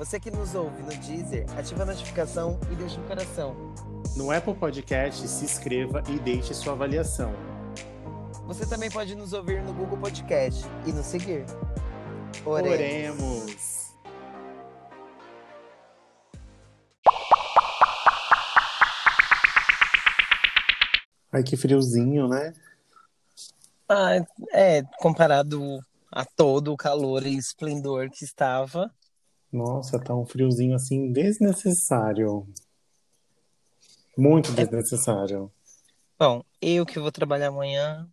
[0.00, 3.54] Você que nos ouve no Deezer, ativa a notificação e deixa um coração.
[4.16, 7.34] No Apple Podcast, se inscreva e deixe sua avaliação.
[8.46, 11.44] Você também pode nos ouvir no Google Podcast e nos seguir.
[12.46, 12.72] Oremos.
[12.72, 13.94] Oremos.
[21.30, 22.54] Ai, que friozinho, né?
[23.86, 24.12] Ah,
[24.50, 25.78] é, comparado
[26.10, 28.90] a todo o calor e esplendor que estava.
[29.52, 32.46] Nossa, tá um friozinho assim desnecessário.
[34.16, 35.50] Muito desnecessário.
[36.18, 38.06] Bom, eu que vou trabalhar amanhã,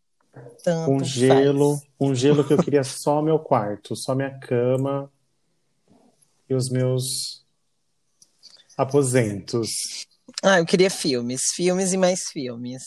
[0.64, 1.90] tanto Um gelo, faz.
[2.00, 5.12] um gelo que eu queria só meu quarto, só minha cama
[6.50, 7.46] e os meus
[8.78, 10.06] aposentos.
[10.42, 12.84] Ah, eu queria filmes, filmes e mais filmes.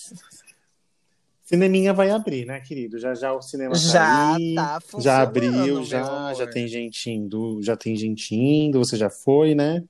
[1.54, 2.96] Cineminha vai abrir, né, querido?
[2.96, 7.10] Já já o cinema tá Já aí, tá funcionando, já abriu, já, já tem gente
[7.10, 9.82] indo, já tem gente indo, você já foi, né?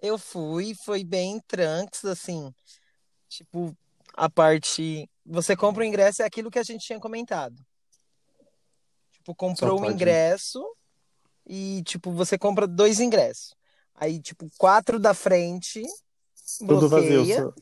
[0.00, 2.54] Eu fui, foi bem tranks, assim.
[3.28, 3.76] Tipo,
[4.12, 5.10] a parte.
[5.26, 7.56] Você compra o ingresso, é aquilo que a gente tinha comentado.
[9.10, 10.64] Tipo, comprou o pode- ingresso
[11.44, 13.52] e, tipo, você compra dois ingressos.
[13.96, 15.82] Aí, tipo, quatro da frente
[16.60, 17.24] Tudo vazio.
[17.24, 17.52] bloqueia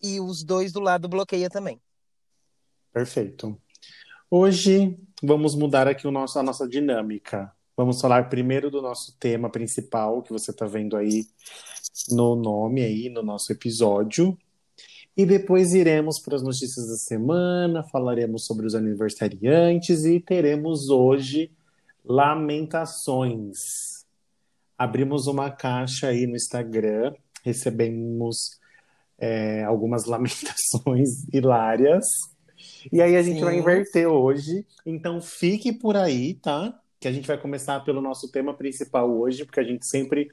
[0.00, 1.80] e os dois do lado bloqueia também.
[2.94, 3.60] Perfeito.
[4.30, 7.52] Hoje vamos mudar aqui o nosso, a nossa dinâmica.
[7.76, 11.26] Vamos falar primeiro do nosso tema principal, que você está vendo aí
[12.08, 14.38] no nome aí, no nosso episódio.
[15.16, 21.50] E depois iremos para as notícias da semana, falaremos sobre os aniversariantes e teremos hoje
[22.04, 24.06] lamentações.
[24.78, 27.12] Abrimos uma caixa aí no Instagram,
[27.42, 28.60] recebemos
[29.18, 32.33] é, algumas lamentações hilárias.
[32.92, 33.44] E aí a gente Sim.
[33.44, 34.66] vai inverter hoje.
[34.84, 36.78] Então fique por aí, tá?
[37.00, 40.30] Que a gente vai começar pelo nosso tema principal hoje, porque a gente sempre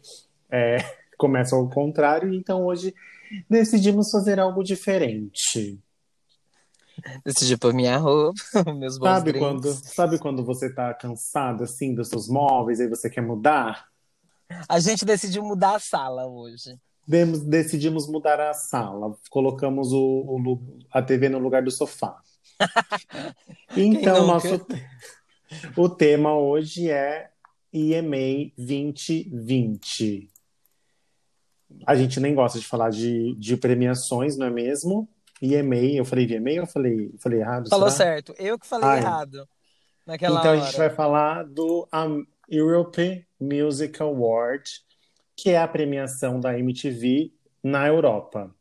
[0.49, 0.77] é,
[1.17, 2.33] começa ao contrário.
[2.33, 2.93] Então hoje
[3.49, 5.79] decidimos fazer algo diferente.
[7.25, 8.41] Decidi pôr minha roupa,
[8.75, 9.47] meus bons Sabe drinks.
[9.47, 13.87] quando, sabe quando você tá cansado assim dos seus móveis e você quer mudar?
[14.67, 16.77] A gente decidiu mudar a sala hoje.
[17.11, 22.17] Demos- decidimos mudar a sala, colocamos o, o a TV no lugar do sofá.
[23.75, 24.65] Então, nosso
[25.77, 27.29] o tema hoje é
[27.73, 30.29] EMA 2020.
[31.85, 35.07] A gente nem gosta de falar de, de premiações, não é mesmo?
[35.41, 37.69] EMA, eu falei VMA ou eu falei, falei errado?
[37.69, 38.05] Falou será?
[38.11, 38.33] certo.
[38.37, 38.99] Eu que falei Ai.
[38.99, 39.47] errado.
[40.05, 40.65] Naquela Então a hora.
[40.65, 44.63] gente vai falar do um, Europe Music Award,
[45.35, 47.31] que é a premiação da MTV
[47.63, 48.53] na Europa.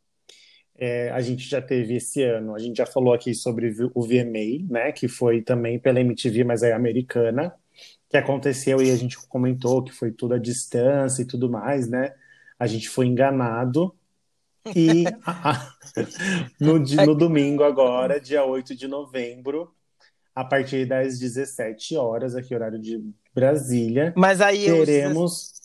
[0.75, 4.67] É, a gente já teve esse ano, a gente já falou aqui sobre o VMA,
[4.67, 7.53] né, que foi também pela MTV, mas é americana,
[8.09, 12.13] que aconteceu e a gente comentou que foi tudo à distância e tudo mais, né?
[12.57, 13.95] A gente foi enganado.
[14.75, 15.05] E
[16.59, 19.73] no, no domingo agora, dia 8 de novembro,
[20.35, 23.01] a partir das 17 horas, aqui horário de
[23.33, 25.60] Brasília, Mas aí teremos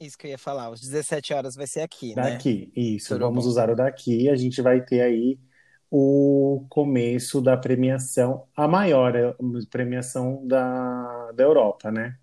[0.00, 2.44] Isso que eu ia falar, às 17 horas vai ser aqui, né?
[2.44, 2.72] daqui.
[2.76, 3.46] Isso, Tudo vamos bom.
[3.46, 4.28] usar o daqui.
[4.28, 5.38] A gente vai ter aí
[5.90, 9.34] o começo da premiação, a maior eh,
[9.70, 12.16] premiação da, da Europa, né?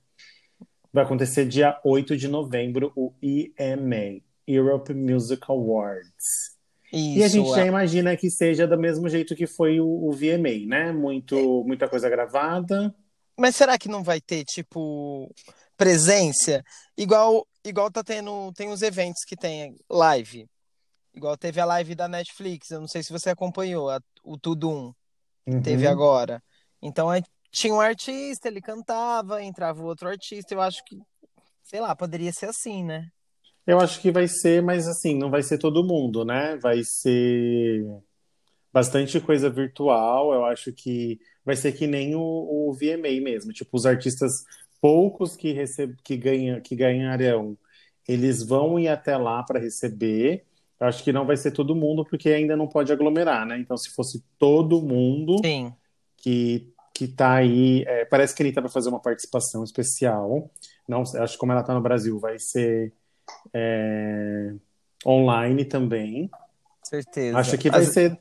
[0.94, 6.58] Vai acontecer dia 8 de novembro, o EMA, Europe Music Awards.
[7.16, 9.88] E a Isso, gente já a- imagina que seja do mesmo jeito que foi o,
[9.88, 10.92] o VMA, né?
[10.94, 12.96] Muito, muita coisa gravada.
[13.40, 15.34] Mas será que não vai ter, tipo,
[15.78, 16.64] presença?
[16.98, 20.48] Igual, igual tá tendo, tem os eventos que tem live.
[21.14, 24.94] Igual teve a live da Netflix, eu não sei se você acompanhou, a- o Tudum,
[25.48, 25.62] Uhum.
[25.62, 26.42] teve agora.
[26.82, 30.98] Então aí tinha um artista, ele cantava, entrava o outro artista, eu acho que,
[31.64, 33.08] sei lá, poderia ser assim, né?
[33.66, 36.56] Eu acho que vai ser, mas assim, não vai ser todo mundo, né?
[36.58, 37.84] Vai ser
[38.72, 40.34] bastante coisa virtual.
[40.34, 43.52] Eu acho que vai ser que nem o, o VMA mesmo.
[43.52, 44.44] Tipo, os artistas
[44.82, 45.96] poucos que, receb...
[46.04, 46.62] que, ganha...
[46.62, 47.58] que ganharão,
[48.08, 50.46] eles vão ir até lá para receber.
[50.80, 53.58] Eu acho que não vai ser todo mundo, porque ainda não pode aglomerar, né?
[53.60, 55.74] Então, se fosse todo mundo Sim.
[56.18, 57.84] que que tá aí.
[57.86, 60.50] é, parece que ele tá para fazer uma participação especial.
[60.88, 62.92] Não, acho que como ela tá no Brasil, vai ser
[63.54, 64.52] é,
[65.06, 66.28] online também.
[66.84, 67.38] Certeza.
[67.38, 68.18] Acho que vai As- ser,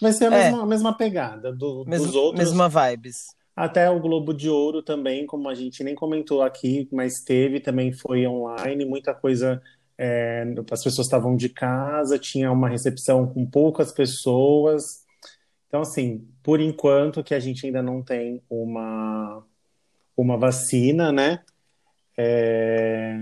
[0.00, 0.44] vai ser a É.
[0.44, 2.42] mesma, a mesma pegada do- Mesmo- dos outros.
[2.42, 3.26] mesma vibes.
[3.56, 7.92] Até o Globo de Ouro também, como a gente nem comentou aqui, mas teve, também
[7.92, 9.62] foi online, muita coisa.
[9.96, 15.04] é, as pessoas estavam de casa, tinha uma recepção com poucas pessoas.
[15.68, 19.44] Então, assim, por enquanto que a gente ainda não tem uma,
[20.16, 21.40] uma vacina, né?
[22.16, 23.16] É,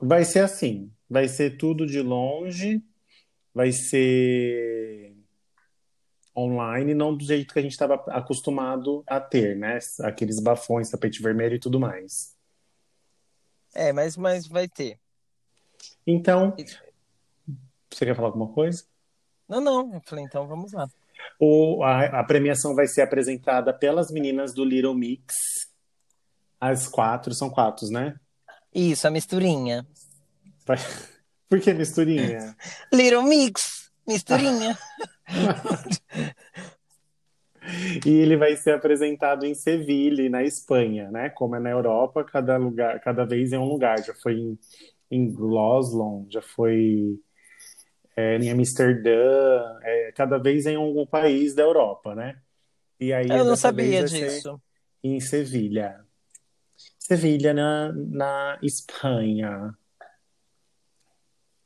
[0.00, 2.82] vai ser assim, vai ser tudo de longe,
[3.54, 5.14] vai ser
[6.38, 9.78] online, não do jeito que a gente estava acostumado a ter, né?
[10.02, 12.36] Aqueles bafões, tapete vermelho e tudo mais.
[13.74, 14.98] É, mas, mas vai ter.
[16.06, 16.54] Então,
[17.90, 18.84] você quer falar alguma coisa?
[19.48, 19.94] Não, não.
[19.94, 20.88] Eu falei, então vamos lá.
[21.40, 25.34] O, a, a premiação vai ser apresentada pelas meninas do Little Mix.
[26.60, 28.18] As quatro, são quatro, né?
[28.74, 29.86] Isso, a misturinha.
[31.48, 32.56] Por que misturinha?
[32.92, 33.90] Little Mix.
[34.06, 34.78] Misturinha.
[38.06, 41.28] E ele vai ser apresentado em Sevilha, na Espanha, né?
[41.28, 44.02] Como é na Europa, cada lugar, cada vez é um lugar.
[44.02, 44.58] Já foi em,
[45.10, 47.18] em Oslo, já foi
[48.16, 52.40] é, em Amsterdã, é, cada vez em algum país da Europa, né?
[52.98, 54.60] E aí Eu não sabia disso.
[55.04, 56.00] em Sevilha.
[56.98, 59.74] Sevilha na, na Espanha.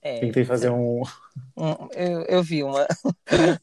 [0.03, 1.03] É, Tentei fazer um.
[1.57, 2.87] um- eu, eu vi uma,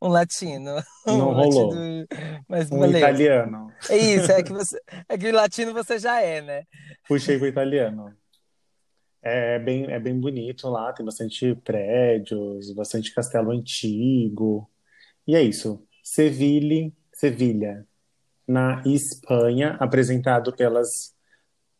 [0.00, 0.76] um latino.
[1.06, 1.68] Não Um rolou.
[1.70, 2.06] latino,
[2.48, 2.98] mas Um beleza.
[2.98, 3.72] italiano.
[3.90, 6.64] É isso, é que você, é que latino você já é, né?
[7.06, 8.12] Puxei pro italiano.
[9.22, 14.70] É bem, é bem bonito lá, tem bastante prédios, bastante castelo antigo.
[15.26, 15.84] E é isso.
[16.02, 17.84] Sevilha, Sevilha,
[18.46, 21.14] na Espanha, apresentado pelas,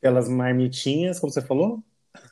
[0.01, 1.85] pelas marmitinhas, como você falou?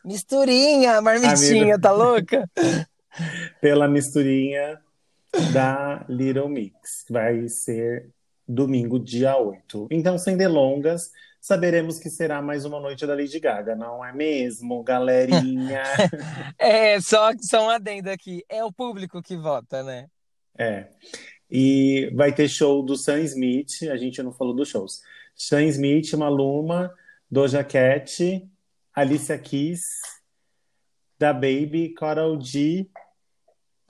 [0.04, 1.80] Misturinha, marmitinha, Amigo.
[1.80, 2.50] tá louca?
[3.60, 4.80] Pela misturinha
[5.52, 8.10] da Little Mix, vai ser
[8.46, 9.88] domingo, dia 8.
[9.90, 11.10] Então, sem delongas,
[11.40, 15.82] saberemos que será mais uma noite da Lady Gaga, não é mesmo, galerinha?
[16.58, 18.44] É, só, só um adendo aqui.
[18.48, 20.06] É o público que vota, né?
[20.58, 20.88] É.
[21.50, 25.02] E vai ter show do Sam Smith, a gente não falou dos shows.
[25.36, 26.92] Sam Smith, Maluma,
[27.30, 28.48] Doja Cat,
[28.94, 30.00] Alicia Keys,
[31.18, 32.88] Da Baby, Karol G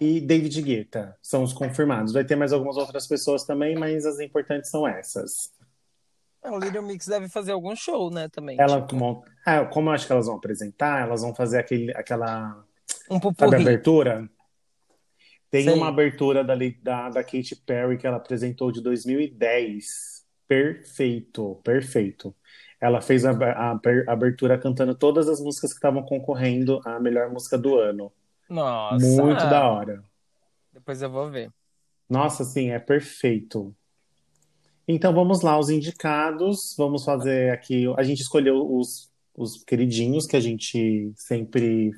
[0.00, 1.16] e David Guetta.
[1.22, 2.12] São os confirmados.
[2.12, 5.52] Vai ter mais algumas outras pessoas também, mas as importantes são essas.
[6.42, 8.56] Ah, O Little Mix deve fazer algum show, né, também.
[8.60, 11.92] Ela, tipo, como, ah, como eu acho que elas vão apresentar, elas vão fazer aquele,
[11.96, 12.64] aquela
[13.10, 14.28] um Sabe abertura?
[15.50, 15.72] Tem Sei.
[15.72, 20.24] uma abertura da, da, da Katy Perry que ela apresentou de 2010.
[20.48, 22.34] Perfeito, perfeito.
[22.84, 27.30] Ela fez a, a a abertura cantando todas as músicas que estavam concorrendo à melhor
[27.30, 28.12] música do ano.
[28.46, 29.22] Nossa.
[29.22, 30.04] Muito da hora.
[30.70, 31.50] Depois eu vou ver.
[32.06, 33.74] Nossa, sim, é perfeito.
[34.86, 36.74] Então vamos lá, os indicados.
[36.76, 37.86] Vamos fazer aqui.
[37.96, 41.90] A gente escolheu os, os queridinhos que a gente sempre,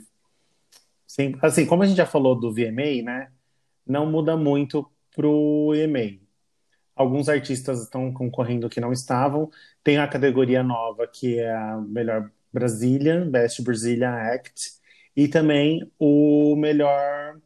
[1.05, 1.41] sempre.
[1.43, 3.29] Assim, como a gente já falou do VMA, né?
[3.85, 6.25] Não muda muito pro EMA.
[6.96, 9.50] Alguns artistas estão concorrendo que não estavam.
[9.84, 14.72] Tem a categoria nova, que é a melhor Brazilian, Best Brazilian Act.
[15.16, 17.38] E também o melhor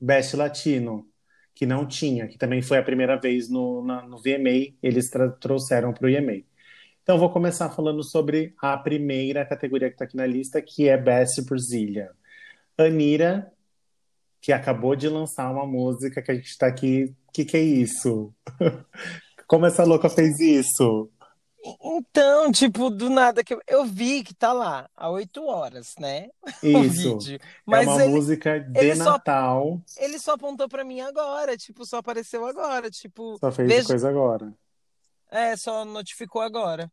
[0.00, 1.06] Best Latino,
[1.54, 5.92] que não tinha, que também foi a primeira vez no, na- no VMA, eles trouxeram
[5.92, 6.42] para o EMA.
[7.02, 10.96] Então, vou começar falando sobre a primeira categoria que está aqui na lista, que é
[10.96, 12.08] Best Brazilian.
[12.78, 13.52] Anira,
[14.40, 17.14] que acabou de lançar uma música que a gente está aqui.
[17.28, 18.32] O que, que é isso?
[19.46, 21.10] Como essa louca fez isso?
[21.84, 26.28] Então, tipo, do nada que eu, eu vi que tá lá há oito horas, né?
[26.64, 27.18] O Isso.
[27.18, 27.36] vídeo.
[27.36, 29.80] É Mas uma ele, música de ele só- Natal.
[29.98, 34.08] ele só apontou pra mim agora, tipo, só apareceu agora, tipo, Só fez veja- coisa
[34.08, 34.54] agora.
[35.30, 36.90] é, só notificou agora.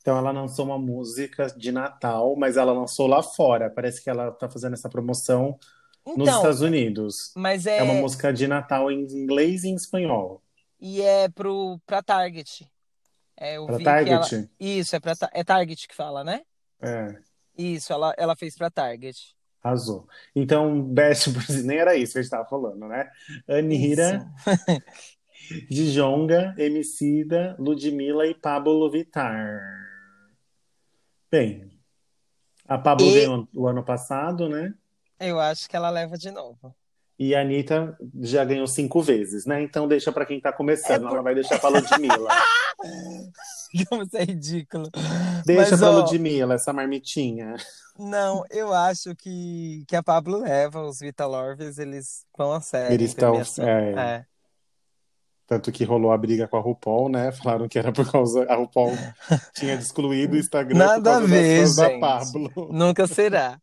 [0.00, 3.68] Então ela lançou uma música de Natal, mas ela lançou lá fora.
[3.68, 5.58] Parece que ela tá fazendo essa promoção
[6.06, 7.32] nos Então, Estados Unidos.
[7.36, 10.42] mas É é, uma música de Natal em inglês e em espanhol.
[10.80, 12.70] e é pro pra Target.
[13.36, 14.50] É, eu Pra que ela, Target?
[14.58, 16.42] isso é para é Target que fala, né?
[16.80, 17.16] É,
[17.58, 19.34] Isso, ela, ela fez pra Target.
[19.62, 20.06] arrasou.
[20.34, 23.10] Então, Best Brazilian, nem era isso que a gente tava falando, né?
[23.48, 24.26] Anira,
[25.70, 29.60] Djonga, Emicida, Ludmilla e Pablo Vittar.
[31.30, 31.70] Bem,
[32.66, 34.72] a Pablo E- ganhou o ano passado, né?
[35.18, 36.74] Eu acho que ela leva de novo.
[37.18, 39.62] E a Anitta já ganhou cinco vezes, né?
[39.62, 41.06] Então deixa pra quem tá começando.
[41.06, 42.28] É por- Ela vai deixar pra Ludmilla.
[43.88, 44.90] Como isso é ridículo.
[45.46, 47.54] Deixa Mas, pra ó, Ludmilla, essa marmitinha.
[47.98, 52.92] Não, eu acho que, que a Pablo leva, os Vital Lorves, eles vão a sério
[52.92, 53.34] Eles estão.
[53.60, 54.24] é, É.
[55.46, 57.32] tanto que rolou a briga com a RuPaul, né?
[57.32, 58.44] Falaram que era por causa.
[58.44, 58.92] A RuPaul
[59.54, 62.00] tinha excluído o Instagram por Nada a causa das ver, fãs da gente.
[62.00, 62.68] Pablo.
[62.72, 63.58] Nunca será.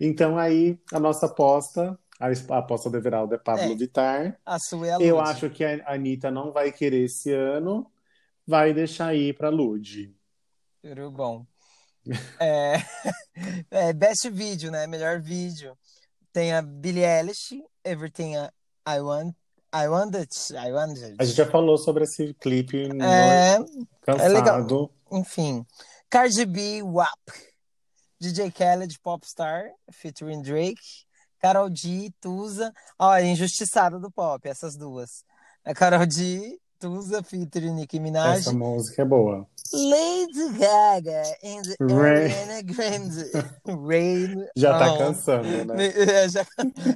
[0.00, 3.74] Então aí a nossa aposta, a aposta do Everaldo é Pablo É.
[3.74, 4.38] Vittar.
[4.44, 5.28] A sua é a Eu Lud.
[5.28, 7.90] acho que a Anitta não vai querer esse ano,
[8.46, 10.14] vai deixar ir pra Lud.
[10.82, 11.46] Tudo bom.
[12.38, 12.74] É,
[13.70, 14.86] é, best vídeo, né?
[14.86, 15.76] Melhor vídeo.
[16.32, 18.34] Tem a Billie Eilish, Everything
[18.86, 19.34] I Want,
[19.74, 21.14] I Want It, I Want It.
[21.18, 24.44] A gente já falou sobre esse clipe É, é legal.
[24.58, 24.90] cansado.
[25.10, 25.64] enfim.
[26.10, 27.08] Cardi B, WAP.
[28.20, 30.80] DJ Khaled, Popstar, featuring Drake.
[31.40, 32.72] Carol D, Tusa.
[32.98, 35.24] Ó, a injustiçada do pop, essas duas.
[35.64, 38.38] A Carol D, Tusa, featuring Nicki Minaj.
[38.40, 39.46] Essa música é boa.
[39.72, 42.32] Lady Gaga and Rain.
[42.32, 43.30] Ariana Grande.
[43.88, 44.98] Rain Já tá on.
[44.98, 45.86] cansando, né?
[45.86, 46.46] É, já-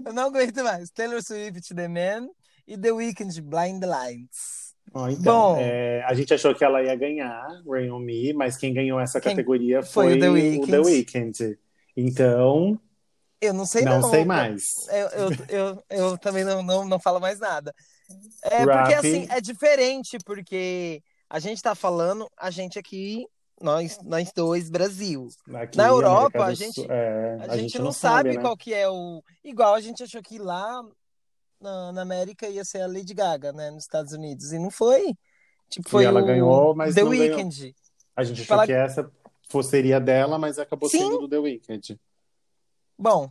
[0.05, 0.91] Eu não aguento mais.
[0.91, 2.29] Taylor Swift, The Man.
[2.67, 4.68] E The Weeknd, Blind Lines.
[4.95, 5.59] Ó, então, Bom.
[5.61, 9.21] é, a gente achou que ela ia ganhar, Rain on Me, mas quem ganhou essa
[9.21, 10.71] Quem categoria foi foi, o The Weeknd.
[10.71, 11.59] The Weeknd.
[11.97, 12.81] Então,
[13.41, 14.11] Eu não sei não não.
[14.11, 14.63] sei mais.
[14.89, 17.75] Eu, eu, eu, eu também não, não, não falo mais nada.
[18.43, 18.79] É Rap.
[18.79, 23.27] porque assim, é diferente, porque a gente tá falando, a gente aqui,
[23.61, 25.29] nós, nós dois, Brasil.
[25.55, 29.23] Aqui, Na Europa, a gente- é, A, gente, não sabe, qual que é o.
[29.45, 30.83] Igual a gente achou que lá
[31.61, 33.71] na, na América ia ser a Lady Gaga, né?
[33.71, 34.53] Nos Estados Unidos.
[34.53, 35.15] E não foi.
[35.69, 37.37] Tipo, foi ela o ganhou, mas The não ganhou.
[37.37, 37.75] Weeknd.
[38.17, 39.11] A gente achou Ela- que essa
[39.65, 40.99] seria dela, mas acabou Sim.
[40.99, 42.01] sendo do The Weeknd.
[42.99, 43.31] Bom,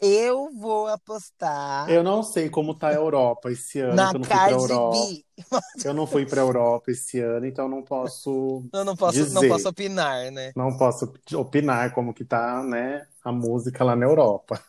[0.00, 4.20] eu vou apostar Eu não sei como tá a Europa esse ano, na eu não
[4.24, 4.96] fui pra Cardi Europa.
[4.96, 5.24] B.
[5.84, 9.48] Eu não fui pra Europa esse ano, então não posso Eu não posso, não Dizer.
[9.48, 10.52] posso opinar, né?
[10.56, 14.62] não posso opinar como que tá, né, a música lá na Europa.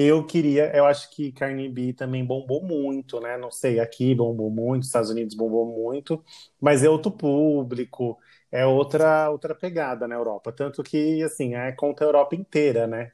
[0.00, 3.36] Eu queria, eu acho que Cardi B também bombou muito, né?
[3.36, 6.24] Não sei, aqui bombou muito, Estados Unidos bombou muito,
[6.60, 8.16] mas é outro público,
[8.52, 13.12] é outra outra pegada na Europa, tanto que assim, é contra a Europa inteira, né?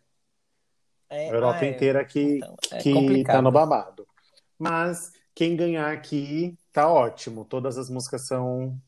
[1.09, 1.71] É, A Europa ah, é.
[1.71, 3.37] inteira que Então, é que complicado.
[3.37, 4.07] tá no babado.
[4.59, 7.45] Mas quem ganhar aqui tá ótimo.
[7.45, 8.81] Todas as músicas são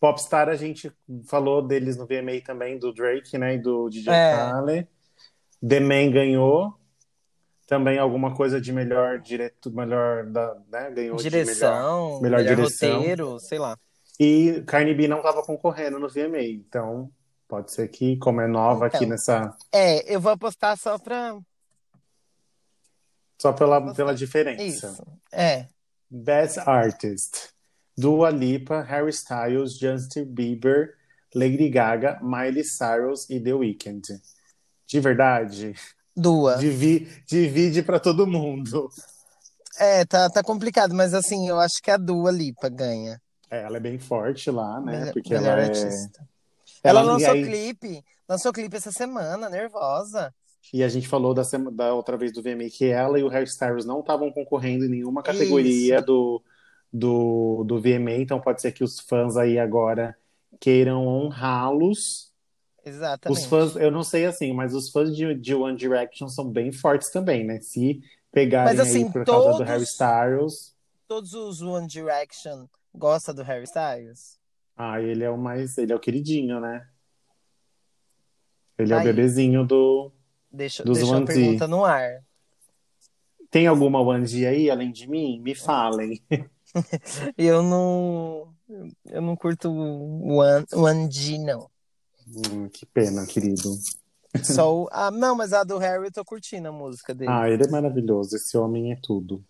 [0.00, 0.92] Popstar, a gente
[1.26, 4.32] falou deles no VMA também, do Drake, né, e do DJ É.
[4.32, 4.88] Khaled.
[5.66, 6.79] The Man ganhou.
[7.70, 11.44] Também alguma coisa de melhor direto, melhor da, né, ganhou de melhor.
[11.44, 12.94] Direção, melhor melhor direção.
[12.96, 13.78] roteiro, sei lá.
[14.18, 17.08] E Cardi B não tava concorrendo no VMA, então
[17.46, 19.08] pode ser que, como é nova aqui Então.
[19.10, 21.38] nessa, É, eu vou apostar só pra
[23.40, 24.62] só pela, pela diferença.
[24.88, 25.06] isso.
[25.32, 25.68] É.
[26.10, 27.50] Best Artist:
[27.96, 30.96] Dua Lipa, Harry Styles, Justin Bieber,
[31.32, 34.20] Lady Gaga, Miley Cyrus e The Weeknd.
[34.88, 35.72] De verdade,
[36.16, 36.60] Duas.
[36.60, 38.88] divi- divide para todo mundo.
[39.78, 43.20] É, tá, tá complicado, mas assim, eu acho que a Dua Lipa ganha.
[43.50, 44.98] É, ela é bem forte lá, né?
[45.00, 45.64] Melhor, Porque melhor ela é.
[45.64, 46.28] artista.
[46.82, 50.32] Ela, e lançou aí- clipe, lançou clipe essa semana, nervosa.
[50.72, 53.28] E a gente falou da, sema- da outra vez do VMA que ela e o
[53.28, 56.06] Harry Styles não estavam concorrendo em nenhuma categoria Isso.
[56.06, 56.42] do,
[56.92, 60.16] do, do VMA, então pode ser que os fãs aí agora
[60.60, 62.29] queiram honrá-los.
[62.94, 63.38] Exatamente.
[63.38, 66.72] Os fãs, eu não sei assim, mas os fãs de, de One Direction são bem
[66.72, 67.60] fortes também, né?
[67.60, 68.00] Se
[68.32, 70.74] pegarem Mas, assim, aí por causa do todos- Harry Styles,
[71.08, 74.38] Todos os One Direction gostam do Harry Styles?
[74.76, 76.86] ah, ele é o mais, ele é o queridinho, né?
[78.78, 79.04] Ele é o Aí.
[79.04, 80.10] bebezinho do.
[80.50, 81.26] Deixa, Dos deixa a D.
[81.26, 82.24] pergunta no ar.
[83.50, 85.40] Tem alguma One D aí, além de mim?
[85.40, 86.22] Me falem.
[87.36, 88.54] Eu não.
[89.06, 91.68] Eu não curto One, One G, não.
[92.36, 93.76] Hum, que pena, querido.
[94.44, 97.30] Só o, ah, não, mas a do Harry eu tô curtindo a música dele.
[97.30, 98.36] Ah, ele é maravilhoso.
[98.36, 99.44] Esse homem é tudo.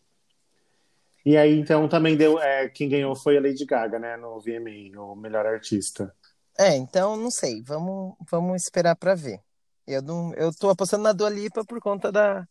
[1.25, 2.41] E aí, então, também deu.
[2.41, 4.17] É, quem ganhou foi a Lady Gaga, né?
[4.17, 6.15] No VMA, o melhor artista.
[6.59, 7.63] É, então não sei.
[7.63, 9.41] Vamos, vamos esperar pra ver.
[9.87, 12.49] Eu não, eu tô apostando na Dua Lipa por conta da,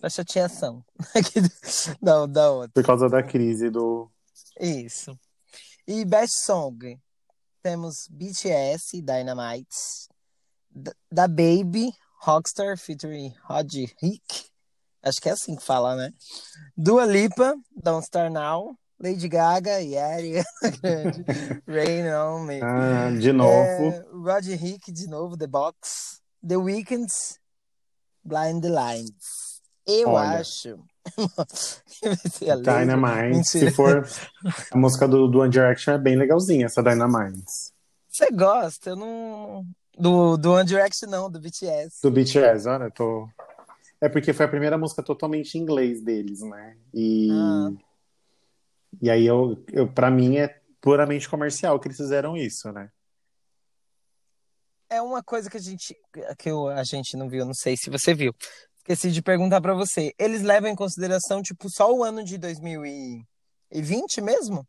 [0.00, 0.84] da chateação
[2.02, 2.72] da, da outra.
[2.74, 4.10] Por causa da crise do.
[4.60, 5.16] Isso.
[5.86, 6.98] E Best Song
[7.62, 10.08] temos BTS, Dynamite,
[11.10, 14.50] da, Baby, Rockstar featuring Hodge Rick.
[15.02, 16.12] Acho que é assim que fala, né?
[16.76, 20.46] Dua Lipa, Don't Star Now, Lady Gaga e Ariana
[20.80, 21.24] Grande,
[21.66, 22.60] Rain On Me.
[22.62, 23.50] Ah, de novo.
[23.50, 26.20] É, Roger Rick de novo, The Box.
[26.46, 27.06] The Weeknd,
[28.24, 29.60] Blind Lines.
[29.86, 30.40] Eu Olha.
[30.40, 30.78] acho.
[32.62, 34.06] Dynamite, se for
[34.70, 37.42] a música do, do One Direction é bem legalzinha, essa Dynamite.
[38.08, 38.90] Você gosta?
[38.90, 39.66] Eu não.
[39.98, 42.00] Do, do One Direction, não, do BTS.
[42.02, 43.28] Do BTS, olha, eu tô.
[44.00, 46.76] É porque foi a primeira música totalmente em inglês deles, né?
[46.92, 47.70] E, Ah.
[49.00, 52.90] e aí eu, eu, pra mim é puramente comercial que eles fizeram isso, né?
[54.90, 55.96] É uma coisa que a gente
[56.38, 58.34] que eu, a gente não viu, não sei se você viu.
[58.82, 60.12] Esqueci de perguntar pra você.
[60.18, 64.66] Eles levam em consideração tipo só o ano de 2020 mesmo?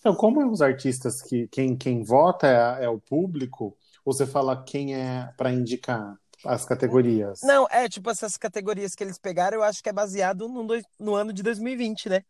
[0.00, 4.62] Então, como é os artistas que quem, quem vota é, é o público, você fala
[4.64, 7.40] quem é pra indicar as categorias?
[7.42, 10.84] Não, é tipo essas categorias que eles pegaram, eu acho que é baseado no, dois-
[10.98, 12.22] no ano de 2020, né?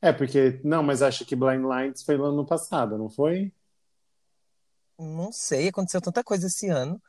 [0.00, 0.60] É, porque.
[0.64, 3.52] Não, mas acho que Blind Lights foi no ano passado, não foi?
[4.98, 7.00] Não sei, aconteceu tanta coisa esse ano.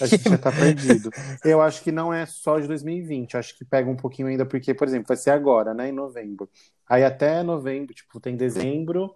[0.00, 1.10] A gente já tá perdido.
[1.44, 4.74] Eu acho que não é só de 2020, acho que pega um pouquinho ainda, porque,
[4.74, 6.48] por exemplo, vai ser agora, né, em novembro.
[6.88, 9.14] Aí até novembro, tipo, tem dezembro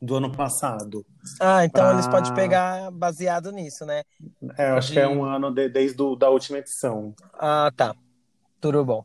[0.00, 1.04] do ano passado.
[1.40, 4.02] Ah, então Pra- eles podem pegar baseado nisso, né?
[4.58, 7.14] É, eu acho que é um ano de- desde o, da última edição.
[7.34, 7.94] Ah, tá.
[8.60, 9.04] Tudo bom.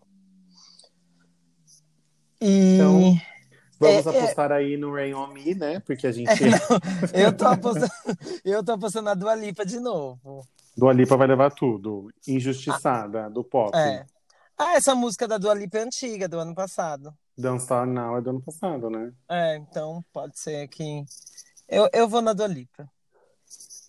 [2.39, 3.17] E Então,
[3.79, 4.19] Vamos É, é.
[4.23, 5.79] apostar aí no Rain On Me, né?
[5.79, 6.29] Porque a gente.
[7.13, 7.91] eu tô apostando,
[8.45, 10.45] eu tô apostando na Dua Lipa de novo.
[10.75, 12.09] Dua Lipa vai levar tudo.
[12.27, 13.75] Injustiçada, do pop.
[13.75, 14.05] É.
[14.57, 17.13] Ah, essa música da Dua Lipa é antiga, do ano passado.
[17.37, 19.11] Dance Star Now é do ano passado, né?
[19.29, 21.03] É, então pode ser que.
[21.67, 22.89] Eu, eu vou na Dua Lipa.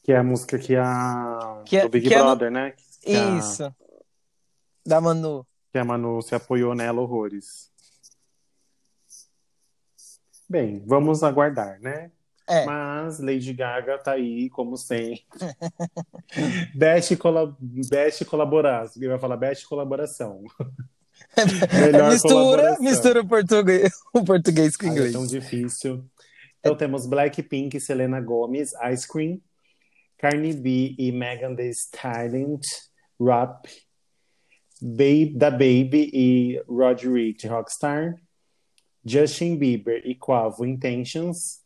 [0.02, 1.62] Que é a música que a.
[1.64, 2.74] Que é- do Big que é no- Brother, né?
[3.02, 3.74] Que a- Isso.
[4.84, 5.46] Da Manu.
[5.70, 7.70] que a Manu se apoiou nela horrores.
[10.48, 12.10] Bem, vamos aguardar, né?
[12.52, 12.66] É.
[12.66, 15.24] Mas Lady Gaga tá aí, como sempre.
[16.76, 17.56] Best, cola...
[17.88, 18.90] Best colaborar.
[18.94, 20.44] Ele vai falar Best colaboração.
[21.72, 22.84] Melhor mistura, colaboração.
[22.84, 25.12] mistura o português, o português com o Ai, é inglês.
[25.14, 26.04] tão difícil.
[26.60, 29.40] Então temos Blackpink, Selena Gomez, Ice Cream,
[30.18, 32.58] Cardi B e Megan Thee Stallion,
[33.18, 33.66] Rap,
[34.80, 38.14] Babe, da Baby e Roddy Ricch, Rockstar,
[39.04, 41.61] Justin Bieber e Quavo, Intentions,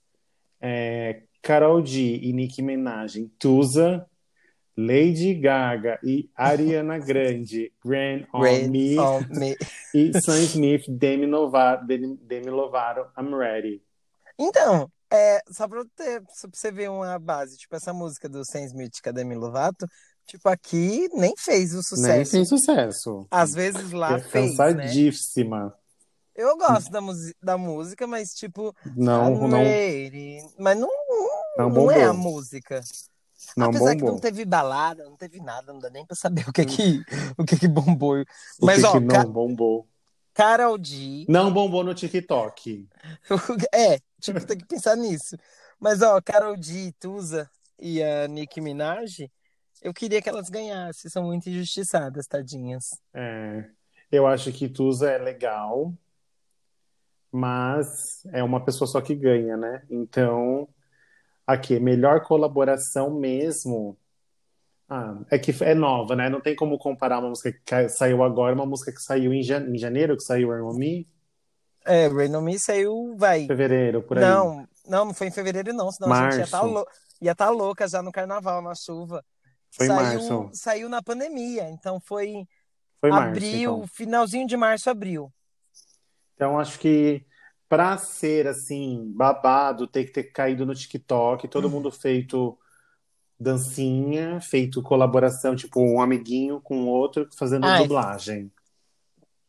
[0.61, 4.07] é, Karol G e Nicki Minaj, Tusa,
[4.77, 9.57] Lady Gaga e Ariana Grande, Rain on Me, on me.
[9.95, 13.83] e Sam Smith, Demi, Nova- Demi, Demi Lovato, I'm Ready.
[14.39, 18.45] Então, é, só pra, ter, só pra você ver uma base, tipo, essa música do
[18.45, 19.87] Sam Smith com a Demi Lovato,
[20.27, 22.33] tipo, aqui nem fez o Nem sucesso.
[22.33, 23.27] tem sucesso.
[23.31, 24.87] Às vezes lá é fez, né?
[26.37, 30.39] Eu gosto da, musi- da música, mas tipo, Não, I'm não, ready.
[30.59, 30.89] Mas não,
[31.57, 32.81] não não é a música.
[33.57, 34.15] Não Apesar que bombou.
[34.15, 37.03] não teve balada, não teve nada, não dá nem pra saber o que que,
[37.39, 38.21] o que, que bombou.
[38.21, 39.89] O Mas, que ó, que não Ca- bombou?
[40.35, 41.25] Carol G.
[41.29, 42.87] Não bombou no TikTok.
[43.75, 45.37] É, tipo, tem que pensar nisso.
[45.81, 49.31] Mas, ó, Carol G, Tusa e a Nicki Minaj,
[49.83, 51.11] eu queria que elas ganhassem.
[51.11, 52.91] São muito injustiçadas, tadinhas.
[53.15, 53.65] É,
[54.11, 55.93] eu acho que Tusa é legal,
[57.37, 59.85] mas é uma pessoa só que ganha, né?
[59.91, 60.69] Então,
[61.47, 63.99] aqui, melhor colaboração mesmo.
[64.89, 66.29] Ah, é que é nova, né?
[66.31, 69.69] Não tem como comparar uma música que saiu agora, uma música que saiu em, jan-
[69.69, 71.09] em janeiro, que saiu Rain On Me,
[71.85, 73.53] É, Rain On Me saiu, vai.
[73.53, 74.49] fevereiro, por aí.
[74.49, 75.91] Não, não, não foi em fevereiro, não.
[75.93, 76.81] Senão a gente ia estar Março.
[77.21, 79.25] ia tá louca já no carnaval, na chuva.
[79.71, 80.53] Foi saiu, março.
[80.53, 82.47] saiu na pandemia, então foi
[83.01, 83.89] Foi março, abril, então.
[83.89, 85.33] finalzinho de março, abril.
[86.37, 87.27] Então, acho que
[87.69, 92.57] pra ser assim, babado, ter que ter caído no TikTok, todo mundo feito
[93.39, 97.83] dancinha, feito colaboração, tipo um amiguinho com o outro, fazendo Ai.
[97.83, 98.53] dublagem.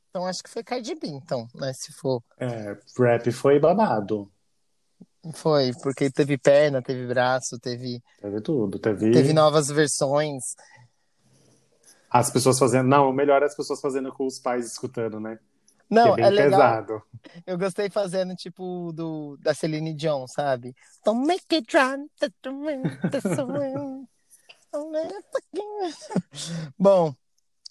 [0.09, 1.71] Então acho que foi Cardi B, então, né?
[1.73, 2.23] Se for.
[2.39, 4.31] É, rap foi babado.
[5.33, 8.79] Foi, porque teve perna, teve braço, teve, Teve tudo.
[8.79, 10.55] Teve, teve novas versões.
[12.09, 12.87] as pessoas fazendo.
[12.87, 15.37] Não, o melhor é as pessoas fazendo com os pais escutando, né?
[15.87, 16.51] Que Não, é é legal.
[16.51, 17.03] pesado.
[17.45, 20.75] Eu gostei fazendo, tipo, do, da Celine Dion, sabe?
[21.05, 22.07] Don't make it run.
[26.77, 27.13] Bom,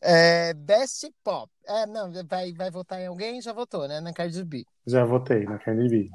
[0.02, 1.50] é, Best Pop.
[1.66, 3.40] É, não, vai, vai votar em alguém?
[3.40, 4.00] Já votou, né?
[4.00, 4.64] Na Cardi B.
[4.86, 6.10] Já votei na Cardi B.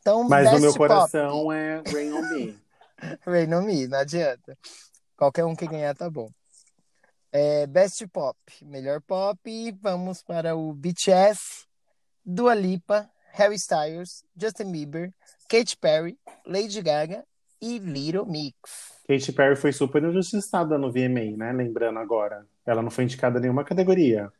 [0.00, 0.78] Então, Mas Best no meu Pop.
[0.88, 2.62] coração é Rain On Me.
[3.26, 4.56] Rain on Me, não adianta.
[5.16, 6.28] Qualquer um que ganhar tá bom.
[7.32, 9.40] É, Best Pop, melhor pop,
[9.80, 11.66] vamos para o BTS,
[12.22, 15.10] Dua Lipa, Harry Styles, Justin Bieber,
[15.48, 17.24] Katy Perry, Lady Gaga
[17.58, 18.92] e Little Mix.
[19.08, 21.52] Katy Perry foi super injustiçada no VMA, né?
[21.52, 22.46] Lembrando agora.
[22.66, 24.30] Ela não foi indicada em nenhuma categoria.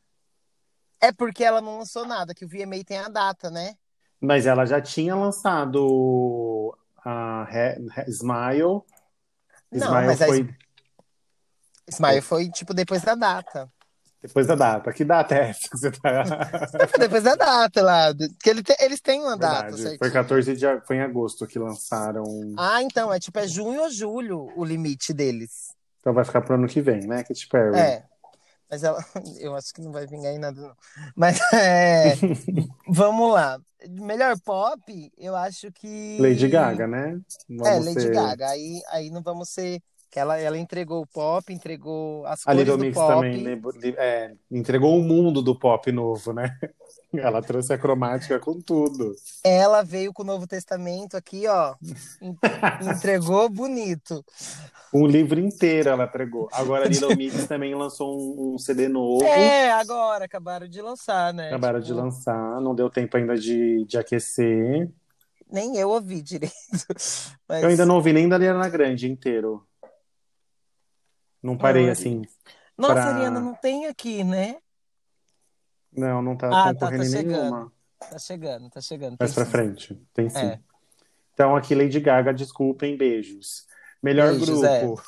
[1.00, 3.74] É porque ela não lançou nada, que o VMA tem a data, né?
[4.20, 8.82] Mas ela já tinha lançado a He- He- Smile.
[9.72, 10.26] Não, Smile mas a
[11.88, 13.68] Smile foi, tipo, depois da data.
[14.22, 14.92] depois da data.
[14.92, 16.22] Que data é essa que você tá?
[16.98, 18.14] Depois da data lá.
[18.42, 19.76] Que ele te- eles têm uma data, Verdade.
[19.82, 19.98] certinho.
[19.98, 22.24] Foi 14 de foi em agosto que lançaram.
[22.56, 25.72] Ah, então, é tipo, é junho ou julho o limite deles.
[26.00, 27.22] Então vai ficar pro ano que vem, né?
[27.24, 27.76] Katy Perry.
[27.78, 28.04] É.
[28.70, 29.04] Mas ela,
[29.40, 30.74] eu acho que não vai vingar em nada, não.
[31.16, 32.14] Mas é.
[32.88, 33.58] vamos lá.
[33.88, 36.16] Melhor pop, eu acho que.
[36.20, 37.20] Lady Gaga, né?
[37.50, 38.48] É, Vamos Lady ser- Gaga.
[38.50, 39.82] Aí, aí não vamos ser.
[40.12, 43.14] Que ela, ela entregou o pop, entregou as Little do Mix pop.
[43.14, 46.54] também é, entregou o mundo do pop novo, né?
[47.14, 49.14] Ela trouxe a cromática com tudo.
[49.44, 51.74] Ela veio com o Novo Testamento aqui, ó.
[52.22, 52.36] en-
[52.96, 54.24] entregou bonito.
[54.94, 56.48] Um livro inteiro ela entregou.
[56.52, 59.24] Agora a Little Mix também lançou um, um CD novo.
[59.24, 61.48] É, agora, acabaram de lançar, né?
[61.48, 64.90] Acabaram Tipo, de lançar, não deu tempo ainda de, de aquecer.
[65.50, 66.52] Nem eu ouvi direito.
[67.48, 67.62] Mas...
[67.62, 69.66] Eu ainda não ouvi nem da Ariana Grande inteiro.
[71.42, 72.22] Não parei assim.
[72.76, 74.56] Nossa, pra- Ariana, não tem aqui, né?
[75.92, 77.40] Não, não tá Ah, tá, concorrendo tá chegando.
[77.42, 77.72] nenhuma.
[77.98, 79.16] Tá chegando, tá chegando.
[79.20, 79.50] Mais pra sim.
[79.50, 79.94] frente.
[80.14, 80.38] Tem sim.
[80.38, 80.60] É.
[81.34, 83.66] Então aqui Lady Gaga, desculpem, beijos.
[84.02, 84.80] Melhor Beijos, é.
[84.80, 85.02] grupo.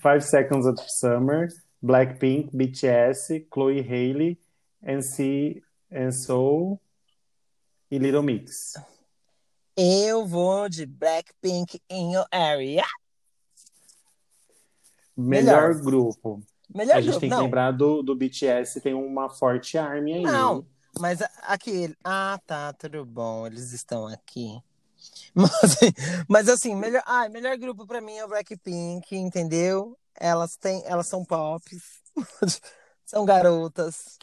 [0.00, 1.48] Five Seconds of Summer,
[1.80, 4.40] Blackpink, BTS, Chloe Haley,
[4.82, 6.80] NC and Soul
[7.90, 8.74] e Little Mix.
[9.76, 12.84] Eu vou de Blackpink in your area.
[15.22, 15.82] Melhor, Melhor.
[15.82, 16.42] grupo.
[16.74, 17.20] Melhor A gente grupo.
[17.20, 20.22] tem que não, lembrar do, do BTS, tem uma forte army aí.
[20.22, 20.66] não.
[21.00, 21.94] Mas aqui.
[22.04, 23.46] Ah, tá, tudo bom.
[23.46, 24.60] Eles estão aqui.
[25.34, 25.50] Mas,
[26.28, 29.98] mas assim, melhor, ah, melhor grupo pra mim é o Blackpink, entendeu?
[30.14, 31.64] Elas têm, elas são pop,
[33.04, 34.16] são garotas.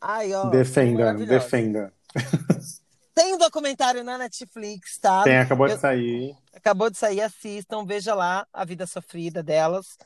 [0.00, 1.92] Ai, ó, Defenda, defenda.
[3.14, 5.22] Tem um documentário na Netflix, tá?
[5.22, 6.36] Tem, acabou de sair.
[6.52, 9.98] Acabou de sair, assistam, veja lá a vida sofrida delas.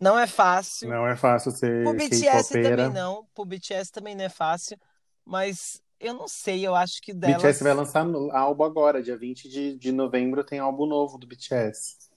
[0.00, 0.88] Não é fácil.
[0.88, 3.26] Não é fácil ser Pro BTS também não.
[3.34, 4.76] Pro BTS também não é fácil.
[5.24, 7.36] Mas eu não sei, eu acho que o delas.
[7.36, 12.10] BTS vai lançar álbum agora, dia 20 de, de novembro tem álbum novo do BTS.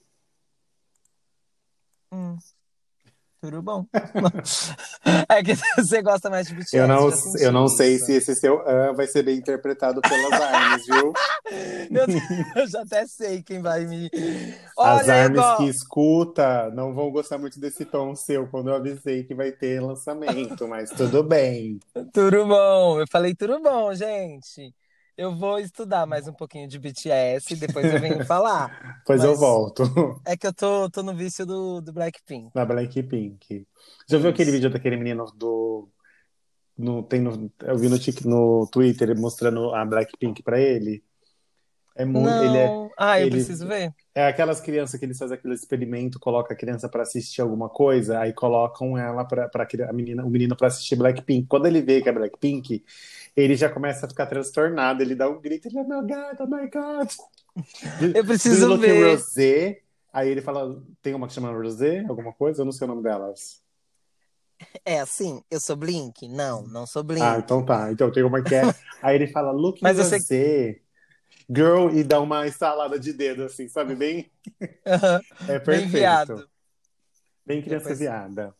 [2.12, 2.36] Hum.
[3.40, 3.86] Tudo bom.
[5.28, 6.76] É que você gosta mais de BTS.
[6.76, 10.86] Eu não, eu não sei se esse seu ah vai ser bem interpretado pelas armas,
[10.86, 11.12] viu?
[11.90, 12.06] Eu,
[12.62, 14.10] eu já até sei quem vai me.
[14.78, 15.56] As Olha, armas igual.
[15.58, 19.80] que escuta não vão gostar muito desse tom seu quando eu avisei que vai ter
[19.80, 21.78] lançamento, mas tudo bem.
[22.12, 23.00] Tudo bom.
[23.00, 24.74] Eu falei tudo bom, gente.
[25.18, 29.02] Eu vou estudar mais um pouquinho de BTS e depois eu venho falar.
[29.04, 29.82] Pois eu volto
[30.24, 32.52] É que eu tô, tô no vício do, do Blackpink.
[32.54, 33.66] na Blackpink.
[34.08, 34.28] Já viu Isso.
[34.28, 35.88] aquele vídeo daquele menino do.
[36.76, 41.02] No, tem no, eu vi no, no Twitter mostrando a Blackpink pra ele.
[41.98, 42.26] É muito.
[42.30, 42.44] Não.
[42.44, 43.92] Ele é, Ah, eu ele- preciso ver.
[44.14, 48.20] é aquelas crianças que eles fazem aquele experimento, coloca a criança pra assistir alguma coisa,
[48.20, 49.50] aí colocam ela para
[49.88, 51.48] a menina, o menino pra assistir Blackpink.
[51.48, 52.84] Quando ele vê que é Blackpink,
[53.36, 56.46] ele já começa a ficar transtornado, ele dá um grito, ele é meu God, oh
[56.46, 57.10] my God.
[58.14, 59.10] Eu preciso look ver.
[59.16, 59.80] Rosé.
[60.12, 62.62] Aí ele fala, tem uma que chama Rosé, alguma coisa?
[62.62, 63.60] Eu não sei o nome delas.
[64.84, 66.28] É assim, eu sou Blink?
[66.28, 67.22] Não, não sou Blink.
[67.24, 67.92] Ah, então tá.
[67.92, 68.62] Então tem uma que é.
[69.02, 70.80] Aí ele fala, look Mas Rosé.
[71.50, 73.94] Girl, e dá uma estalada de dedo, assim, sabe?
[73.94, 74.30] Bem.
[74.86, 75.88] Aham, É Bem perfeito.
[75.90, 76.50] viado.
[77.46, 78.54] Bem criança Depois- viada.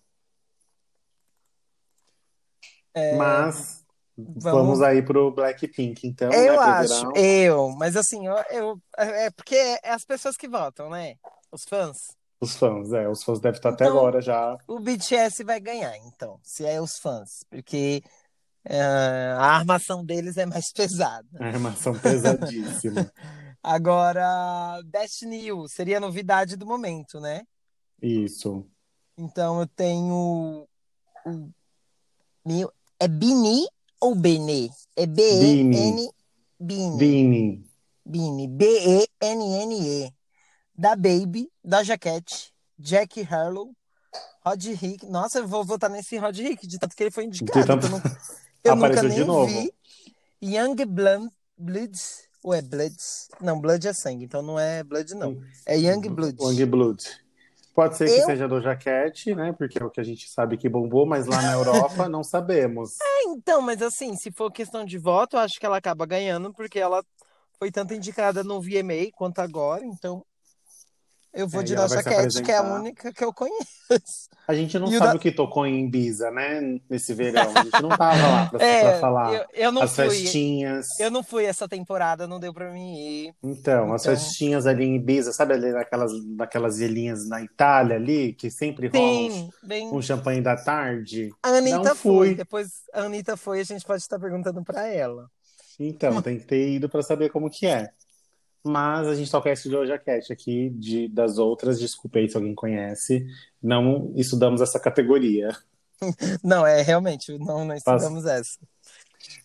[2.95, 3.85] É, Mas
[4.17, 6.49] vamos- vamos aí pro Blackpink, então, né?
[6.49, 10.91] Eu pro acho, eu, mas assim, eu, eu- é porque é as pessoas que votam,
[10.91, 11.17] né?
[11.53, 12.17] Os fãs.
[12.41, 13.09] Os fãs, é.
[13.09, 14.57] Os fãs devem estar até Então- agora já.
[14.67, 18.11] O BTS vai ganhar, então, se é os fãs, porque é,
[18.77, 21.27] a armação deles é mais pesada.
[21.41, 23.11] A armação pesadíssima.
[23.63, 27.43] Agora, Destiny U seria a novidade do momento, né?
[28.01, 28.65] Isso.
[29.17, 30.67] Então eu tenho
[31.27, 31.49] o
[32.47, 33.67] meu é Bini
[34.01, 34.71] ou Benê?
[34.97, 36.11] É B E N
[36.61, 37.65] Bini.
[38.07, 40.13] Bini, B E N N E.
[40.77, 43.73] Da Baby, da Jaquette, Jack Harlow,
[44.47, 45.05] Rod Rick.
[45.07, 47.61] Nossa, eu vou votar nesse Rod Rick, de tanto que ele foi indicado.
[47.61, 48.17] De tanto-
[48.65, 49.47] Eu, não- eu nunca Apareceu nem de novo.
[49.47, 49.73] vi.
[50.43, 53.29] Young Blood, Bloods, ou é Bloods?
[53.41, 55.41] Não, Blood é sangue, então não é Blood, não.
[55.67, 56.37] É Young Blood.
[56.41, 57.05] Young Blood.
[57.75, 59.53] Pode ser que Eu- seja do Jaquete, né?
[59.53, 62.97] Porque é o que a gente sabe que bombou, mas lá na Europa não sabemos.
[63.31, 66.79] Então, mas assim, se for questão de voto, eu acho que ela acaba ganhando, porque
[66.79, 67.05] ela
[67.59, 70.25] foi tanto indicada no VMA quanto agora, então
[71.33, 73.79] eu vou É, de Doja Cat, que é a única que eu conheço.
[74.49, 76.79] A gente não E o sabe da- o que tocou em Ibiza, né?
[76.89, 77.53] Nesse verão.
[77.55, 79.35] A gente não tava lá pra, É, pra falar.
[79.35, 80.09] eu, eu não As fui.
[80.09, 80.99] festinhas.
[80.99, 83.35] Eu não fui essa temporada, não deu pra mim ir.
[83.43, 88.33] Então, as Então- festinhas ali em Ibiza, sabe ali naquelas, naquelas ilhinhas na Itália ali,
[88.33, 89.89] que sempre rola um, Sim, bem.
[89.93, 91.31] um champanhe da tarde?
[91.43, 92.29] A Anitta não foi.
[92.29, 92.35] fui.
[92.35, 95.29] Depois a Anitta foi, a gente pode estar perguntando pra ela.
[95.79, 97.91] Então, tem que ter ido pra saber como que é.
[98.69, 103.27] Mas a gente só conhece Doja Cat aqui, de, das outras, desculpei se alguém conhece.
[103.63, 105.57] Não estudamos essa categoria.
[106.45, 108.57] Não, é realmente, não, não estudamos essa.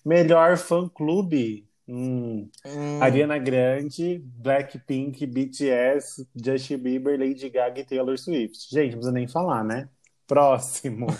[0.05, 1.67] Melhor fã-clube.
[1.87, 8.69] Hum, Hum, Ariana Grande, Blackpink, BTS, Justin Bieber, Lady Gaga e Taylor Swift.
[8.69, 9.89] Gente, não precisa nem falar, né?
[10.27, 11.07] Próximo.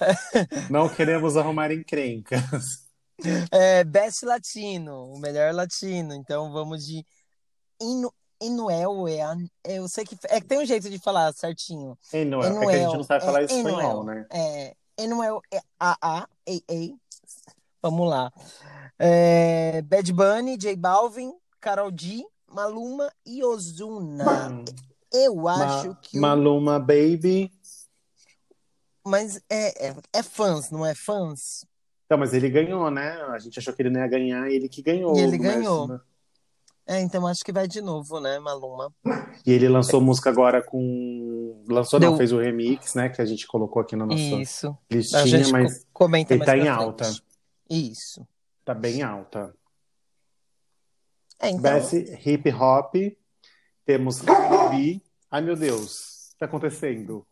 [0.70, 2.84] Não queremos arrumar encrencas.
[3.52, 6.14] é, Best Latino, o melhor latino.
[6.14, 7.04] Então vamos de
[7.80, 9.08] Inu, Inuel.
[9.08, 11.98] É, a- eu sei que é que tem um jeito de falar certinho.
[12.12, 14.26] Ei, não, é porque a gente não sabe falar é espanhol, Enuel, né?
[14.30, 16.96] É, Enuel é A-A-A-A.
[17.82, 18.32] Vamos lá.
[18.98, 24.48] É, Bad Bunny, J Balvin, Karol G, Maluma e Ozuna.
[24.50, 24.64] Hum,
[25.12, 26.18] Eu acho Ma- que.
[26.18, 27.52] o- Maluma Baby.
[29.06, 31.64] Mas é, é, é fãs, não é fãs?
[32.06, 33.12] Então, mas ele ganhou, né?
[33.30, 35.16] A gente achou que ele não ia ganhar, ele que ganhou.
[35.16, 36.00] E ele mas- ganhou.
[36.86, 38.92] É, então acho que vai de novo, né, Maluma?
[39.46, 41.64] E ele lançou música agora com.
[41.66, 43.08] Lançou, não, Deu- fez o remix, né?
[43.08, 44.68] Que a gente colocou aqui na nossa Isso.
[44.68, 47.10] A listinha, gente mas co- comenta ele tá em alta.
[47.70, 48.26] Isso.
[48.66, 49.54] Tá bem alta.
[51.40, 51.62] É, então.
[51.62, 51.94] Best
[52.26, 52.94] Hip Hop.
[53.86, 55.02] Temos Cardi B.
[55.30, 56.28] Ai, meu Deus.
[56.28, 57.26] O que tá acontecendo?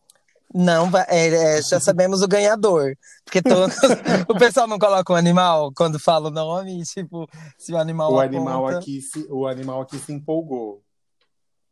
[0.53, 2.95] Não, é, é, já sabemos o ganhador.
[3.25, 3.75] Porque todos,
[4.29, 8.19] o pessoal não coloca o animal quando fala o nome, tipo, se o animal O
[8.19, 8.35] aponta.
[8.37, 10.83] animal, aqui se, o animal aqui se empolgou.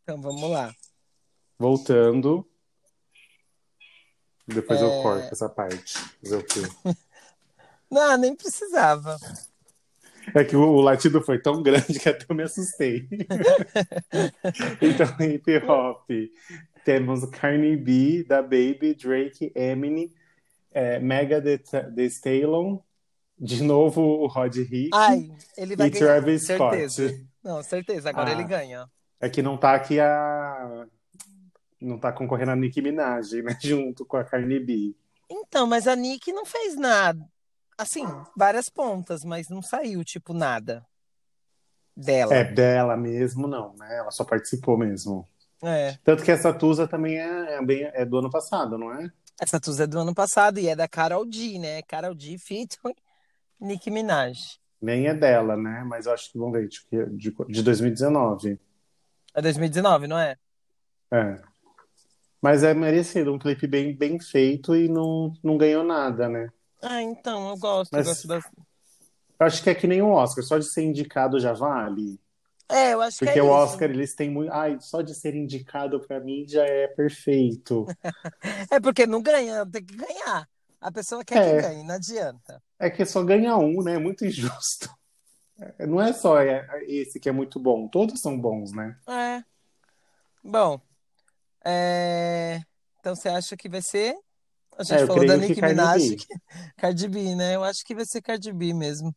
[0.04, 0.74] Então vamos lá.
[1.60, 2.48] Voltando.
[4.48, 5.02] Depois eu É.
[5.04, 5.98] corto essa parte.
[6.24, 6.62] Fazer o quê?
[7.90, 9.18] Não, nem precisava.
[10.34, 13.08] É que o, o latido foi tão grande que até eu me assustei.
[14.82, 16.10] então, hip hop.
[16.84, 20.12] Temos Cardi B, da Baby, Drake, Eminem,
[20.72, 22.80] é, Mega The, The Stallion,
[23.38, 26.06] de novo o Rod Rick Ai, ele vai e ganhar.
[26.06, 27.10] Travis certeza.
[27.10, 27.28] Scott.
[27.44, 28.10] Não, certeza.
[28.10, 28.34] Agora Ah.
[28.34, 28.90] ele ganha.
[29.20, 30.86] É que não tá aqui a.
[31.80, 33.58] Não tá concorrendo a Nicki Minaj, né?
[33.62, 34.96] Junto com a Cardi B.
[35.30, 37.26] Então, mas a Nick não fez nada.
[37.78, 38.06] Assim,
[38.38, 40.86] várias pontas, mas não saiu, tipo, nada
[41.96, 42.34] dela.
[42.36, 43.98] É, dela mesmo, não, né?
[43.98, 45.28] Ela só participou mesmo.
[45.64, 45.98] É.
[46.04, 49.12] Tanto que essa Tusa também é, é, bem, é do ano passado, não é?
[49.40, 51.82] Essa Tusa é do ano passado e é da Carol D, né?
[51.84, 52.78] Carol D feat
[53.60, 54.60] Nicki Minaj.
[54.82, 55.84] Nem é dela, né?
[55.86, 58.60] Mas eu acho que vamos ver, tipo, de, de 2019.
[59.34, 60.36] É 2019, não é?
[61.12, 61.40] É.
[62.42, 66.50] Mas é merecido, um clipe bem, bem feito e não, não ganhou nada, né?
[66.82, 68.44] Ah, então, eu gosto, Mas- eu gosto das...
[69.40, 72.20] Eu acho que é que nem o Oscar, só de ser indicado já vale.
[72.72, 73.54] É, eu acho que Porque é o isso.
[73.56, 74.52] Oscar, eles têm muito.
[74.52, 77.86] Ai, só de ser indicado pra mim já é perfeito.
[78.72, 80.48] É porque não ganha, tem que ganhar.
[80.80, 81.56] A pessoa quer É.
[81.56, 82.62] que ganhe, não adianta.
[82.80, 83.96] É que só ganha um, né?
[83.96, 84.90] É muito injusto.
[85.78, 88.98] É, Não é só é- esse que é muito bom, todos são bons, né?
[89.08, 89.44] É.
[90.44, 90.82] Bom,
[91.64, 92.62] é...
[93.00, 94.16] então você acha que vai ser?
[94.78, 96.16] A gente É, falou da que Nicki Cardi Minaj, B.
[96.16, 96.26] que-
[96.78, 97.56] Cardi B, né?
[97.56, 99.16] Eu acho que vai ser Cardi B mesmo.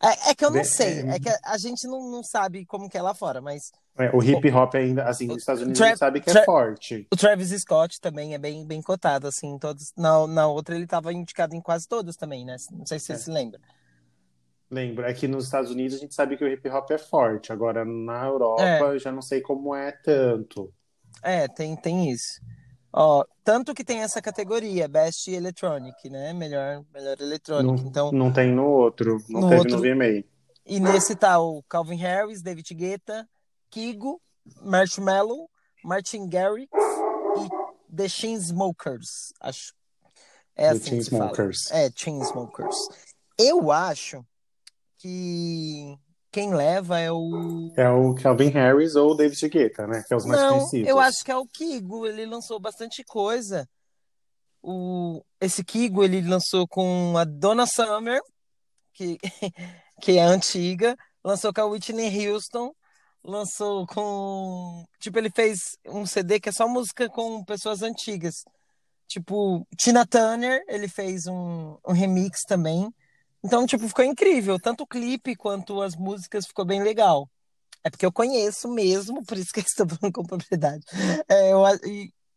[0.00, 1.16] É, é que eu não De- sei, é.
[1.16, 4.22] é que a gente não, não sabe como que é lá fora, mas É, o
[4.22, 7.08] hip hop ainda, assim, nos Estados Unidos a Tra- gente sabe que é Tra- forte.
[7.12, 9.92] o Travis Scott também é bem, bem cotado, assim, todos.
[9.96, 12.54] Na, na outra ele estava indicado em quase todas também, né?
[12.70, 13.16] Não sei se você É.
[13.16, 13.60] se lembra.
[14.70, 17.52] Lembro, é que nos Estados Unidos a gente sabe que o hip hop é forte.
[17.52, 18.80] Agora na Europa É.
[18.82, 20.72] eu já não sei como é tanto.
[21.22, 22.40] É, tem, tem isso.
[22.92, 26.32] Ó, tanto que tem essa categoria, Best Electronic, né?
[26.32, 27.86] Melhor, melhor Não, eletrônico.
[27.88, 30.24] Então, não tem no outro, não No teve outro- no VMA.
[30.64, 33.28] e nesse tá o Calvin Harris, David Guetta,
[33.70, 34.20] Kigo,
[34.62, 35.48] Marshmello,
[35.84, 39.32] Martin Garrix e The Chainsmokers.
[39.40, 39.74] Acho.
[40.56, 41.26] É The assim fala.
[41.34, 41.70] Chainsmokers.
[41.70, 42.76] É, Chainsmokers.
[43.38, 44.24] Eu acho
[44.96, 45.96] que
[46.30, 47.72] quem leva é o.
[47.76, 50.04] É o Calvin Harris ou o David Guetta, né?
[50.06, 50.88] Que é os mais Não, conhecidos.
[50.88, 52.06] eu acho que é o Kigo.
[52.06, 53.68] Ele lançou bastante coisa.
[54.62, 58.20] O, esse Kigo ele lançou com a Donna Summer,
[58.92, 59.16] que,
[60.02, 62.72] que é antiga, lançou com a Whitney Houston,
[63.24, 64.84] lançou com.
[65.00, 68.34] Tipo, ele fez um CD que é só música com pessoas antigas.
[69.06, 72.92] Tipo, Tina Turner, ele fez um, um remix também
[73.44, 74.58] Então, tipo, ficou incrível.
[74.58, 77.28] Tanto o clipe quanto as músicas ficou bem legal.
[77.84, 80.84] É porque eu conheço mesmo, por isso que eu estou falando com propriedade.
[81.28, 81.60] É, eu,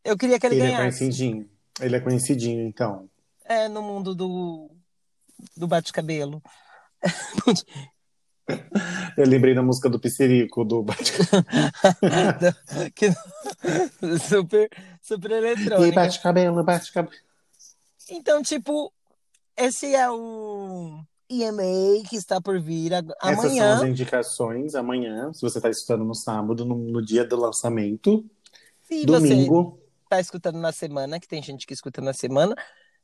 [0.06, 1.00] eu queria que ele, Ele é ganhasse.
[1.00, 1.50] conhecidinho.
[1.80, 3.10] Ele é conhecidinho, então.
[3.46, 4.70] É, no mundo do,
[5.58, 6.42] do bate-cabelo.
[9.18, 10.84] Eu lembrei da música do Pissirico, do
[12.96, 13.14] Que-
[14.28, 14.70] super,
[15.02, 15.96] super E eletrônica.
[15.96, 17.16] bate cabelo, bate cabelo.
[18.10, 18.92] Então, tipo,
[19.66, 23.76] esse é o EMA que está por vir ag- Essas são amanhã.
[23.76, 28.26] as indicações amanhã, se você está escutando no sábado, no, no dia do lançamento.
[28.82, 32.54] Se você Domingo, está escutando na semana, que tem gente que escuta na semana,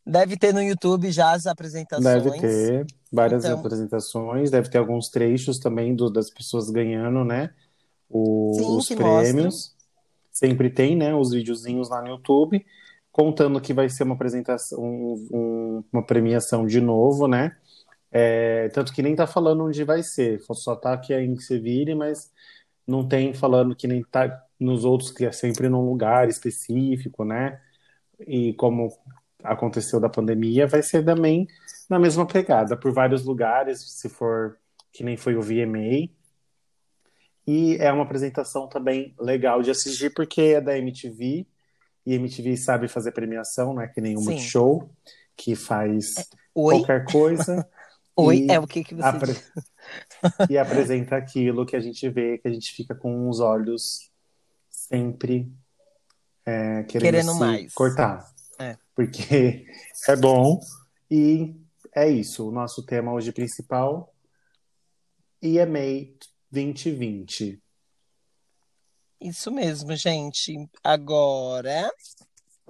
[0.06, 2.04] deve ter no YouTube já as apresentações.
[2.24, 7.52] deve ter várias Então- apresentações, deve ter alguns trechos também do- das pessoas ganhando, né?
[8.10, 9.76] o- Sim, os que prêmios.
[10.32, 11.14] Sempre tem, né?
[11.14, 12.66] Os videozinhos lá no YouTube,
[13.18, 17.58] contando que vai ser uma apresentação, um- um- uma premiação de novo, né?
[18.12, 22.32] É, tanto que nem tá falando onde vai ser, só tá aqui em Seville, mas
[22.86, 27.60] não tem falando que nem tá nos outros, que é sempre num lugar específico, né?
[28.28, 28.90] E como
[29.44, 31.48] aconteceu da pandemia, vai ser também
[31.90, 34.58] na mesma pegada, por vários lugares, se for
[34.94, 36.08] que nem foi o VMA.
[37.48, 41.48] E é uma apresentação também legal de assistir, porque é da MTV,
[42.08, 44.30] e MTV sabe fazer premiação, não é que nem o Sim.
[44.30, 44.90] Multishow,
[45.36, 46.16] que faz
[46.56, 46.78] Oi?
[46.78, 47.68] qualquer coisa.
[48.16, 48.48] Oi?
[48.50, 49.36] É o que, que você apre-
[50.50, 54.10] e apresenta aquilo que a gente vê, que a gente fica com os olhos
[54.70, 55.52] sempre
[56.46, 57.74] é, querendo, Querendo mais.
[57.74, 58.26] cortar.
[58.58, 58.78] É.
[58.96, 59.66] Porque
[60.08, 60.62] é bom
[61.12, 61.54] e
[61.94, 62.48] é isso.
[62.48, 64.16] O nosso tema hoje principal
[65.42, 66.08] EMA
[66.50, 67.62] 2020.
[69.20, 70.70] Isso mesmo, gente.
[70.84, 71.92] Agora.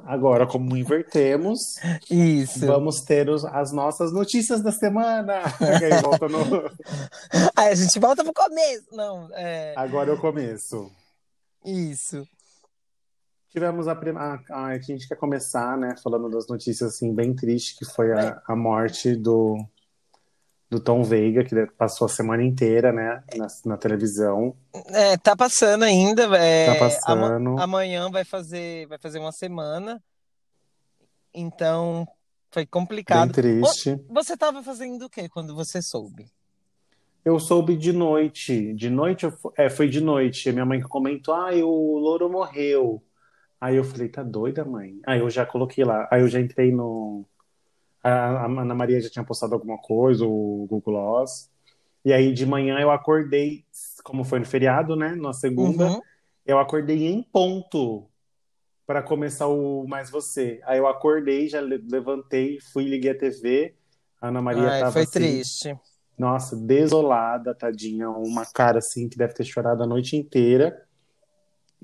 [0.06, 1.76] Agora, como invertemos,
[2.10, 2.66] Isso.
[2.68, 5.42] vamos ter os- as nossas notícias da semana.
[5.60, 6.40] Aí volta no-
[7.56, 8.86] Aí a gente volta pro começo.
[8.92, 9.74] Não, é.
[9.76, 10.92] Agora eu começo.
[11.66, 12.28] Isso.
[13.50, 17.34] Tivemos a, prim- a, a, a gente quer começar, né, falando das notícias assim bem
[17.36, 19.58] tristes, que foi a, a morte do
[20.69, 24.56] do Tom Veiga, que passou a semana inteira, né, na, na televisão.
[24.88, 26.23] É, tá passando ainda.
[26.38, 27.23] é, Tá passando.
[27.23, 30.01] ama- amanhã vai fazer, vai fazer uma semana.
[31.34, 32.08] Então,
[32.51, 33.32] foi Bem complicado.
[33.32, 33.99] triste.
[34.10, 36.25] Você tava fazendo o quê quando você soube?
[37.23, 38.73] Eu soube de noite.
[38.73, 40.49] De noite, eu fu- é, foi de noite.
[40.49, 43.03] A minha mãe comentou: ah, o louro morreu.
[43.60, 44.99] Aí eu falei: tá doida, mãe?
[45.06, 46.08] Aí eu já coloquei lá.
[46.12, 47.25] Aí eu já entrei no.
[48.10, 51.50] A, Ana Maria já tinha postado alguma coisa, o Google Gloss.
[52.06, 53.65] E aí de manhã eu acordei,
[54.04, 55.15] como foi no feriado, né?
[55.15, 56.02] Na segunda, Uhum.
[56.46, 58.08] eu acordei em ponto
[58.86, 60.62] para começar o Mais Você.
[60.63, 63.76] Aí eu acordei, já le- levantei, fui liguei a TV.
[64.22, 65.78] A Ana Maria Ai, tava foi assim, triste.
[66.17, 70.87] nossa, desolada, tadinha, uma cara assim que deve ter chorado a noite inteira.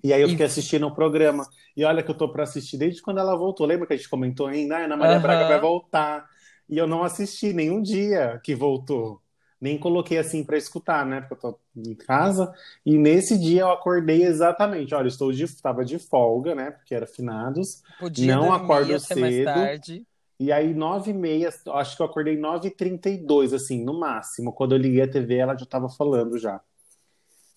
[0.03, 1.47] E aí eu E- fiquei assistindo o programa.
[1.75, 3.65] E olha que eu tô pra assistir desde quando ela voltou.
[3.65, 4.77] Lembra que a gente comentou ainda?
[4.77, 5.19] Ah, Ana Maria Aham.
[5.19, 6.27] Braga vai voltar.
[6.69, 9.21] E eu não assisti nenhum dia que voltou.
[9.61, 11.21] Nem coloquei assim pra escutar, né?
[11.21, 12.53] Porque eu tô em casa.
[12.85, 14.93] E nesse dia eu acordei exatamente.
[14.93, 16.71] Olha, eu estou de, tava de folga, né?
[16.71, 17.81] Porque era finados.
[17.97, 19.43] Podia Não dormir acordo até mais cedo.
[19.43, 20.05] tarde.
[20.39, 23.83] E aí, nove e meia, acho que eu acordei nove e trinta e dois, assim,
[23.83, 24.53] no máximo.
[24.53, 26.61] Quando eu liguei a TV, ela já estava falando já.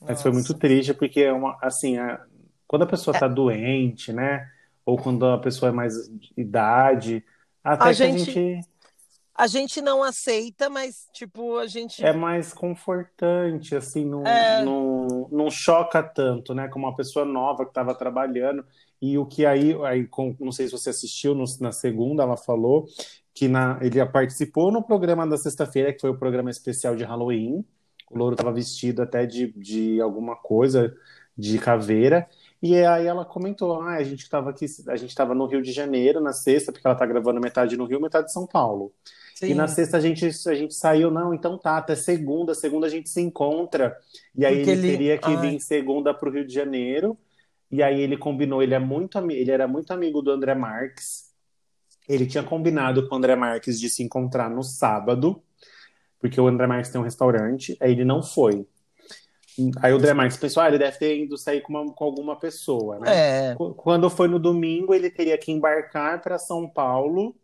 [0.07, 0.59] Mas foi muito Nossa.
[0.59, 2.25] triste, porque é uma, assim, a-
[2.67, 4.49] quando a pessoa tá doente, né?
[4.85, 7.25] Ou quando a pessoa é mais de idade,
[7.63, 8.69] até A que gente- a gente
[9.39, 12.03] A gente não aceita, mas, tipo, a gente.
[12.03, 14.65] é mais confortante, assim, não, É.
[14.65, 16.69] não, não choca tanto, né?
[16.69, 18.65] Como uma pessoa nova que estava trabalhando.
[19.01, 22.37] E o que aí, aí com- não sei se você assistiu, no- na segunda ela
[22.37, 22.87] falou
[23.35, 27.63] que na, ele participou no programa da sexta-feira, que foi o programa especial de Halloween.
[28.11, 30.97] O Louro estava vestido até de, de alguma coisa,
[31.37, 32.27] de caveira.
[32.63, 35.73] E aí ela comentou: ah, a gente estava aqui, a gente estava no Rio de
[35.73, 38.93] Janeiro na sexta, porque ela tá gravando metade no Rio, metade em São Paulo.
[39.35, 39.49] Sim.
[39.49, 42.91] E na sexta a gente, a gente saiu, não, então tá, até segunda, segunda a
[42.91, 43.95] gente se encontra.
[44.35, 45.37] E aí Porque ele, teria que Ai.
[45.37, 47.19] vir segunda pro Rio de Janeiro.
[47.71, 51.27] E aí ele combinou, ele é muito ele era muito amigo do André Marques.
[52.09, 55.43] Ele tinha combinado com o André Marques de se encontrar no sábado,
[56.19, 58.67] porque o André Marques tem um restaurante, aí ele não foi.
[59.83, 62.37] Aí o André Marques pensou, ah, ele deve ter ido sair com, uma- com alguma
[62.39, 63.51] pessoa, né?
[63.53, 63.55] É.
[63.55, 67.35] Qu- Quando foi no domingo, ele teria que embarcar para São Paulo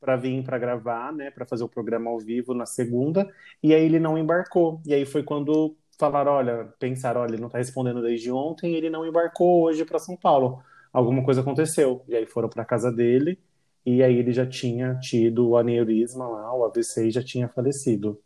[0.00, 3.28] para vir para gravar, né, para fazer o programa ao vivo na segunda,
[3.62, 4.80] e aí ele não embarcou.
[4.86, 8.88] E aí foi quando falaram, olha, pensaram, olha, ele não tá respondendo desde ontem, ele
[8.88, 10.62] não embarcou hoje para São Paulo.
[10.92, 12.02] Alguma coisa aconteceu.
[12.08, 13.38] E aí foram para casa dele
[13.84, 18.18] e aí ele já tinha tido o aneurisma lá, o AVC, e já tinha falecido.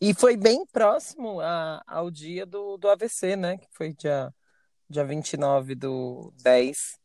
[0.00, 3.58] E foi bem próximo a, ao dia do, do AVC, né?
[3.58, 4.32] Que foi dia,
[4.88, 6.98] dia 29 do 10.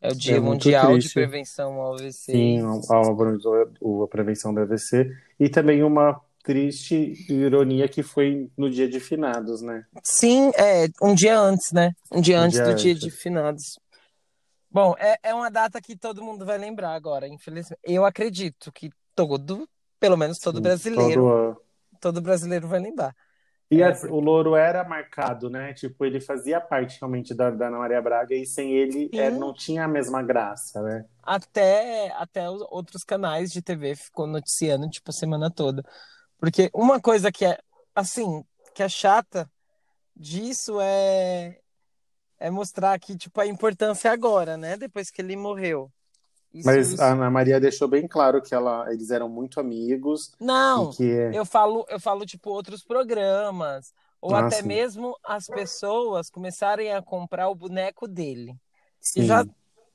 [0.00, 1.14] É o Dia É Mundial de triste.
[1.14, 2.12] Prevenção ao AVC.
[2.32, 5.10] Sim, a, a, a prevenção do AVC.
[5.40, 9.86] E também uma triste ironia que foi no dia de finados, né?
[10.02, 11.92] Sim, é um dia antes, né?
[12.12, 13.02] Um dia Um antes dia do dia antes.
[13.02, 13.78] de finados.
[14.70, 17.80] Bom, é, é uma data que todo mundo vai lembrar agora, infelizmente.
[17.82, 19.66] Eu acredito que todo,
[19.98, 21.63] pelo menos todo Sim, brasileiro, todo.
[22.04, 23.14] Todo brasileiro vai lembrar.
[23.70, 25.72] E É, o Louro era marcado, né?
[25.72, 29.54] Tipo, ele fazia parte realmente da, da Ana Maria Braga e sem ele é, não
[29.54, 31.06] tinha a mesma graça, né?
[31.22, 35.82] até, até os outros canais de TV ficou noticiando, tipo, a semana toda.
[36.38, 37.58] Porque uma coisa que é,
[37.94, 38.44] assim,
[38.74, 39.50] que é chata
[40.14, 41.58] disso é,
[42.38, 44.76] é mostrar que, tipo, a importância agora, né?
[44.76, 45.90] Depois que ele morreu.
[46.54, 47.02] Isso, Mas isso...
[47.02, 51.10] a Ana Maria deixou bem claro que ela, eles eram muito amigos Não, e que
[51.10, 53.92] é, eu falo, eu falo, tipo, outros programas.
[54.20, 54.68] Ou Ah, até sim.
[54.68, 58.52] mesmo as pessoas começarem a comprar o boneco dele.
[58.52, 58.56] E
[59.00, 59.44] sim, já,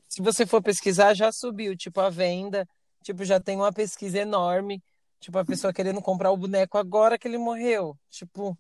[0.08, 2.68] se você for pesquisar, já subiu, tipo, a venda.
[3.02, 4.84] Tipo, já tem uma pesquisa enorme.
[5.20, 7.98] Tipo, a pessoa querendo comprar o boneco agora que ele morreu.
[8.10, 8.56] Tipo.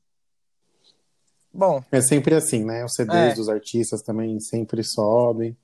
[1.53, 2.85] Bom, é sempre assim, né?
[2.85, 3.35] Os CDs é.
[3.35, 5.55] dos artistas também sempre sobem.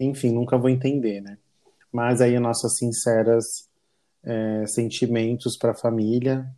[0.00, 1.38] Enfim, nunca vou entender, né?
[1.92, 3.68] Mas aí nossas sinceras
[4.24, 6.48] é, sentimentos para a família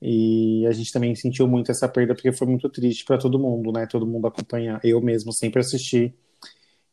[0.00, 3.70] e a gente também sentiu muito essa perda porque foi muito triste para todo mundo,
[3.70, 3.86] né?
[3.86, 4.80] Todo mundo acompanhar.
[4.82, 6.14] Eu mesmo sempre assisti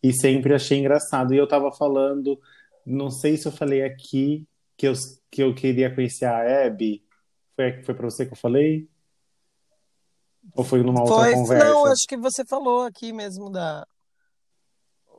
[0.03, 1.33] e sempre achei engraçado.
[1.33, 2.39] E eu tava falando,
[2.85, 4.93] não sei se eu falei aqui que eu,
[5.31, 7.01] que eu queria conhecer a Abby.
[7.55, 8.89] Foi, foi para você que eu falei?
[10.53, 11.33] Ou foi numa outra Foi.
[11.33, 11.65] conversa?
[11.65, 13.87] Não, acho que você falou aqui mesmo da.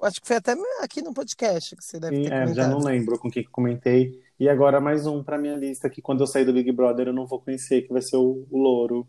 [0.03, 2.79] Acho que foi até aqui no podcast que você deve Sim, ter é, já não
[2.79, 4.13] lembro com quem que comentei.
[4.39, 7.13] E agora mais um para minha lista que quando eu sair do Big Brother eu
[7.13, 9.09] não vou conhecer, que vai ser o, o Louro.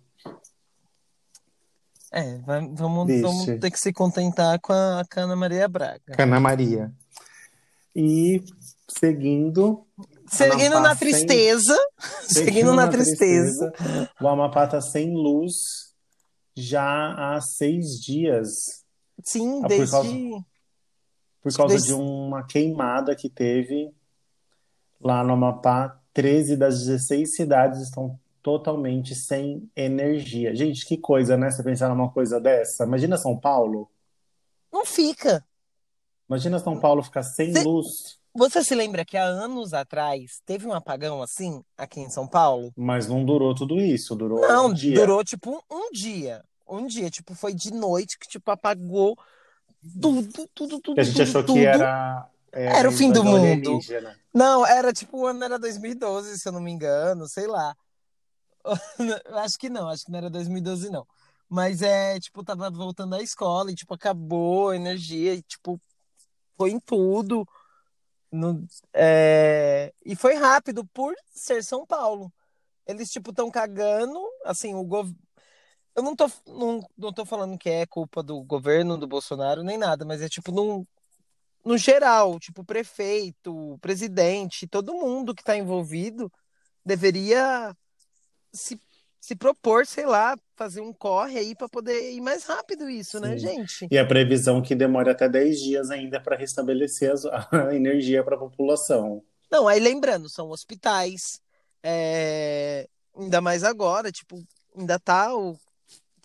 [2.11, 6.01] É, vai- vamos, vamos ter que se contentar com a Cana Maria Braga.
[6.17, 6.91] Cana Maria.
[7.95, 8.41] E
[8.87, 9.85] seguindo,
[10.27, 11.77] Seguindo Amapá na sem- tristeza.
[12.27, 13.71] Seguindo na tristeza.
[14.19, 15.53] o Amapá tá sem luz
[16.55, 16.83] já
[17.35, 18.49] há seis dias
[19.23, 19.91] Sim, Ah, desde.
[19.91, 20.09] causa-
[21.41, 23.91] por causa Desde- de uma queimada que teve
[25.01, 25.95] lá no Amapá.
[26.13, 30.53] 13 das 16 cidades estão totalmente sem energia.
[30.55, 31.49] Gente, que coisa, né?
[31.51, 32.83] Você pensar numa coisa dessa.
[32.83, 33.89] Imagina São Paulo.
[34.71, 35.45] Não fica.
[36.27, 40.67] Imagina São Paulo ficar sem Cê- luz, Você se lembra que há anos atrás teve
[40.67, 42.71] um apagão assim, aqui em São Paulo?
[42.75, 44.15] mas não durou tudo isso.
[44.15, 44.95] Durou Não, um dia.
[44.95, 46.43] durou tipo um, um dia.
[46.67, 49.17] Um dia, tipo, foi de noite que tipo apagou
[50.01, 51.55] tudo, tudo, tudo, Que a gente tudo, achou tudo.
[51.59, 53.79] que era, Era o fim do mundo.
[54.33, 57.75] Não, era tipo, o ano era 2012, se eu não me engano, sei lá.
[59.43, 61.07] Acho que não, acho que não era 2012, não.
[61.47, 65.81] Mas é, tipo, tava voltando à escola e, tipo, acabou a energia e, tipo,
[66.57, 67.47] foi em tudo.
[68.31, 72.31] No- é, E foi rápido por ser São Paulo.
[72.85, 75.17] Eles, tipo, tão cagando, assim, o governo.
[75.95, 79.77] Eu não tô, não, não tô falando que é culpa do governo, do Bolsonaro, nem
[79.77, 80.85] nada, mas é, tipo, num,
[81.65, 86.31] no geral, tipo, prefeito, presidente, todo mundo que tá envolvido
[86.85, 87.75] deveria
[88.53, 88.79] se,
[89.19, 93.37] se propor, sei lá, fazer um corre aí pra poder ir mais rápido isso, né,
[93.37, 93.39] Sim.
[93.39, 93.87] gente?
[93.91, 97.13] E a previsão que demora até 10 dias ainda para restabelecer
[97.51, 99.23] a energia para a população.
[99.51, 101.41] Não, aí lembrando, são hospitais,
[101.83, 102.87] é,
[103.17, 104.41] ainda mais agora, tipo,
[104.77, 105.57] ainda tá o.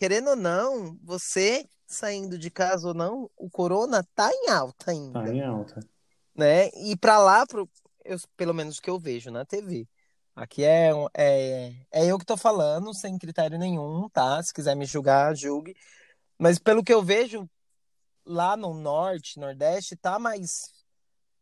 [0.05, 5.22] Querendo ou não, você saindo de casa ou não, o corona tá em alta ainda.
[5.22, 5.80] Tá em alta.
[6.36, 6.68] né?
[6.74, 7.66] E para lá, pro,
[8.05, 9.88] eu, pelo menos o que eu vejo na TV.
[10.36, 14.42] Aqui é, é, é eu que tô falando, sem critério nenhum, tá?
[14.42, 15.74] Se quiser me julgar, julgue.
[16.38, 17.48] Mas pelo que eu vejo,
[18.26, 20.70] lá no norte, nordeste, tá mais,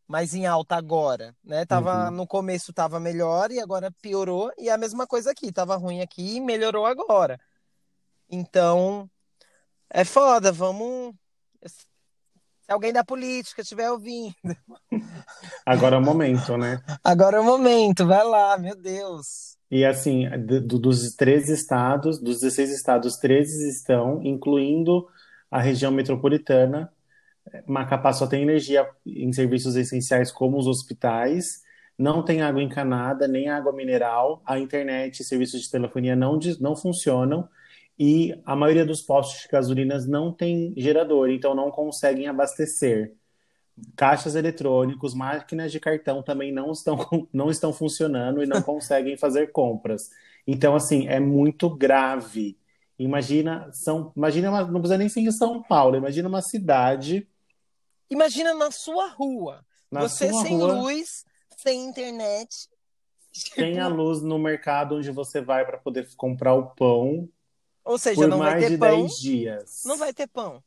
[0.07, 1.65] mais em alta agora, né?
[1.65, 2.11] Tava, Uhum.
[2.11, 4.53] no começo tava melhor e agora piorou.
[4.57, 7.37] E a mesma coisa aqui, tava ruim aqui e melhorou agora.
[8.29, 9.09] Então,
[9.89, 11.13] é foda, vamos...
[11.65, 14.33] Se alguém da política estiver ouvindo,
[15.65, 16.81] Agora é o momento, né?
[17.03, 19.57] Agora é o momento, vai lá, meu Deus.
[19.69, 25.07] E assim, do- do- dos 13 estados, dos 16 estados, 13 estão, incluindo
[25.51, 26.91] a região metropolitana.
[27.67, 31.61] Macapá só tem energia em serviços essenciais como os hospitais.
[31.97, 34.41] Não tem água encanada, nem água mineral.
[34.45, 37.47] A internet e serviços de telefonia não, não funcionam.
[37.97, 43.15] E a maioria dos postos de gasolinas não tem gerador, então não conseguem abastecer.
[43.95, 46.97] caixas eletrônicos, máquinas de cartão também não estão,
[47.33, 50.09] não estão funcionando e não conseguem fazer compras.
[50.47, 52.57] Então, assim, é muito grave.
[52.97, 57.27] Imagina, são, imagina uma, não precisa nem ser em São Paulo, imagina uma cidade.
[58.09, 59.65] Imagina na sua rua.
[59.91, 60.73] Na você sua sem rua.
[60.73, 61.25] luz,
[61.57, 62.69] sem internet.
[63.55, 67.29] Tem a luz no mercado onde você vai para poder comprar o pão
[67.85, 69.01] Ou seja, por não vai mais ter de pão.
[69.01, 69.81] 10 dias.
[69.85, 70.63] Não vai ter pão.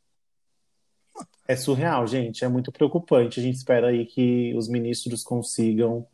[1.49, 2.45] É surreal, gente.
[2.45, 3.41] É muito preocupante.
[3.41, 6.07] A gente espera aí que os ministros consigam,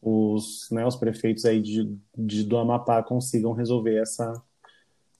[0.00, 4.40] os, né, os prefeitos aí de, de- do Amapá consigam resolver essa.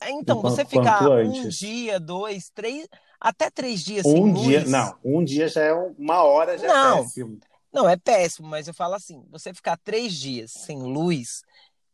[0.08, 2.86] Então, O quan- você ficar um dia, dois, três,
[3.20, 4.70] até três dias Um sem dia, luz.
[4.70, 6.98] não, um dia já é um- uma hora já Não.
[6.98, 7.38] é péssimo.
[7.72, 11.42] Não, é péssimo, mas eu falo assim: você ficar três dias sem luz,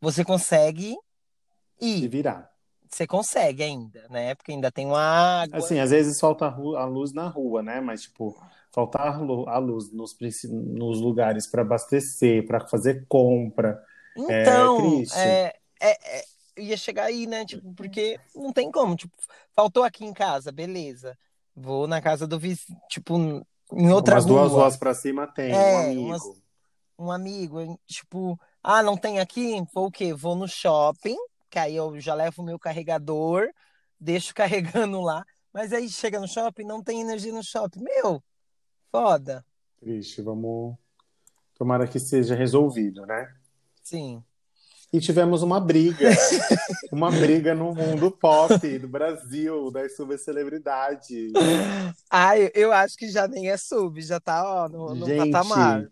[0.00, 0.96] você consegue
[1.80, 2.08] Se ir.
[2.08, 2.51] virar.
[2.92, 4.34] Você consegue ainda, né?
[4.34, 5.58] Porque ainda tem uma água.
[5.58, 7.80] Assim, às vezes falta a, luz na rua, né?
[7.80, 8.36] Mas, tipo,
[8.70, 10.14] faltar a lu- a luz nos,
[10.50, 13.82] nos lugares para abastecer, para fazer compra.
[14.16, 15.16] Então, triste.
[15.18, 16.24] é, é, é,
[16.58, 17.46] ia chegar aí, né?
[17.46, 18.94] Tipo, porque não tem como.
[18.94, 19.16] Tipo,
[19.56, 21.16] faltou aqui em casa, beleza.
[21.56, 23.16] Vou na casa do vizinho, tipo,
[23.72, 24.62] em outra Umas duas rua.
[24.62, 26.00] ruas para cima tem, É, um amigo.
[26.02, 26.42] umas-
[26.98, 29.62] um amigo, tipo, ah, não tem aqui?
[29.74, 30.14] Vou o quê?
[30.14, 31.16] Vou no shopping,
[31.52, 33.46] que aí eu já levo o meu carregador,
[34.00, 35.22] deixo carregando lá,
[35.52, 37.82] mas aí chega no shopping, não tem energia no shopping.
[37.82, 38.22] Meu,
[38.90, 39.44] foda.
[39.78, 40.74] Triste, vamos.
[41.54, 43.30] Tomara que seja resolvido, né?
[43.82, 44.24] Sim.
[44.90, 46.08] E tivemos uma briga,
[46.90, 51.32] uma briga no mundo pop do Brasil, das subcelebridades.
[52.10, 55.30] Ah, eu, eu acho que já nem é sub, já tá, ó, no, no Gente,
[55.30, 55.90] patamar.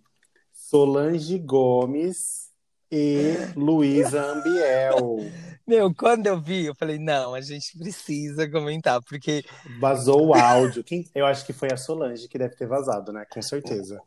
[0.53, 2.50] Solange Gomes
[2.91, 5.19] e Luísa Ambiel.
[5.67, 9.45] Meu, quando eu vi, eu falei, não, a gente precisa comentar, porque
[9.79, 10.83] Vazou o áudio.
[10.83, 11.09] Quem...
[11.15, 13.25] Eu acho que foi a Solange que deve ter vazado, né?
[13.31, 14.03] Com certeza.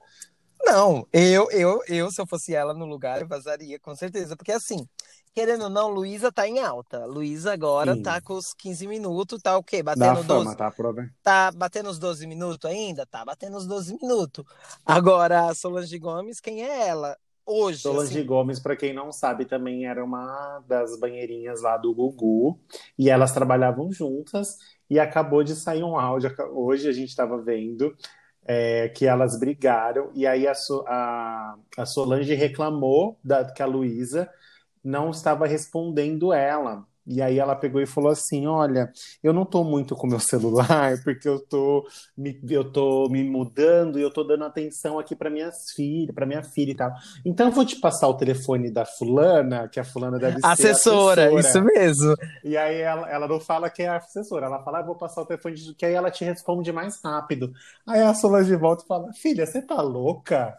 [0.65, 4.35] Não, eu, eu, eu, se eu fosse ela no lugar, eu vazaria, com certeza.
[4.35, 4.87] Porque assim,
[5.33, 7.05] querendo ou não, Luísa tá em alta.
[7.05, 8.01] Luísa agora Sim.
[8.01, 9.83] tá com os 15 minutos, tá o quê?
[9.83, 10.71] Batendo 12, fama, tá?
[10.71, 11.09] Prova.
[11.21, 13.05] tá batendo os 12 minutos ainda?
[13.05, 14.45] Tá batendo os 12 minutos.
[14.85, 17.17] Agora, a Solange Gomes, quem é ela?
[17.45, 21.93] Hoje, Solange assim, Gomes, pra quem não sabe, também era uma das banheirinhas lá do
[21.93, 22.59] Gugu.
[22.97, 24.57] E elas trabalhavam juntas.
[24.89, 26.33] E acabou de sair um áudio.
[26.53, 27.95] Hoje a gente estava vendo
[28.45, 30.11] é, que elas brigaram.
[30.15, 34.29] E aí a, So- a- a Solange reclamou da, que a Luísa
[34.83, 36.85] não estava respondendo ela.
[37.05, 38.91] E aí ela pegou e falou assim: Olha,
[39.21, 41.87] eu não tô muito com meu celular porque eu tô
[42.17, 46.25] me, eu tô me mudando e eu tô dando atenção aqui para minhas filhas, para
[46.25, 46.91] minha filha e tal.
[47.25, 51.31] Então eu vou te passar o telefone da fulana, que a fulana deve ser assessora,
[51.31, 51.33] assessora.
[51.33, 52.15] isso mesmo.
[52.43, 55.21] E aí ela, ela não fala que é a assessora, ela fala, ah, vou passar
[55.21, 57.53] o telefone, de- que aí ela te responde mais rápido.
[57.87, 60.57] Aí a Solange volta e fala, filha, você tá louca?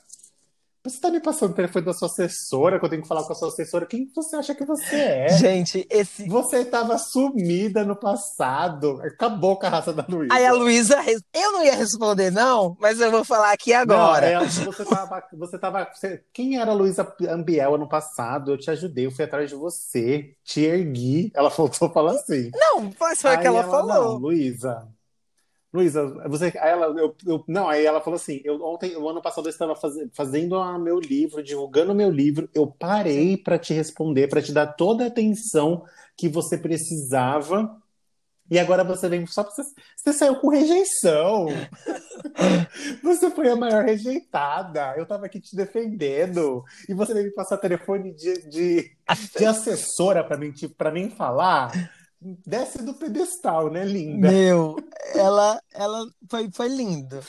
[0.87, 3.33] Você tá me passando o telefone da sua assessora, que eu tenho que falar com
[3.33, 3.87] a sua assessora.
[3.87, 5.29] Quem você acha que você é?
[5.31, 6.29] Gente, esse.
[6.29, 9.01] Você estava sumida no passado.
[9.03, 10.35] Acabou com a raça da Luísa.
[10.35, 10.99] Aí a Luísa,
[11.33, 14.27] eu não ia responder, não, mas eu vou falar aqui agora.
[14.27, 18.53] Não, ela- você tava, você tava, você- quem era a Luísa Ambiel ano passado?
[18.53, 21.31] Eu te ajudei, eu fui atrás de você, te ergui.
[21.35, 22.51] Ela voltou a falar assim.
[22.55, 24.19] Não, mas foi o que ela, Não, falou.
[24.19, 24.87] Luísa.
[25.75, 29.21] Luísa, você, aí ela, eu, eu- não, aí ela falou assim, eu ontem, o ano
[29.21, 33.59] passado eu estava faz- fazendo o meu livro, divulgando o meu livro, eu parei para
[33.59, 35.85] te responder, para te dar toda a atenção
[36.17, 37.77] que você precisava.
[38.51, 41.49] E agora você vem só porque você, você saiu com rejeição.
[43.03, 44.95] Você foi a maior rejeitada.
[44.97, 46.63] Eu tava aqui te defendendo.
[46.89, 48.97] E você veio me passar telefone de, de,
[49.37, 51.73] de assessora para mim, tipo, para mim falar.
[52.47, 54.31] Desce do pedestal, né, linda?
[54.31, 54.77] Meu,
[55.15, 57.21] ela, ela foi, foi lindo.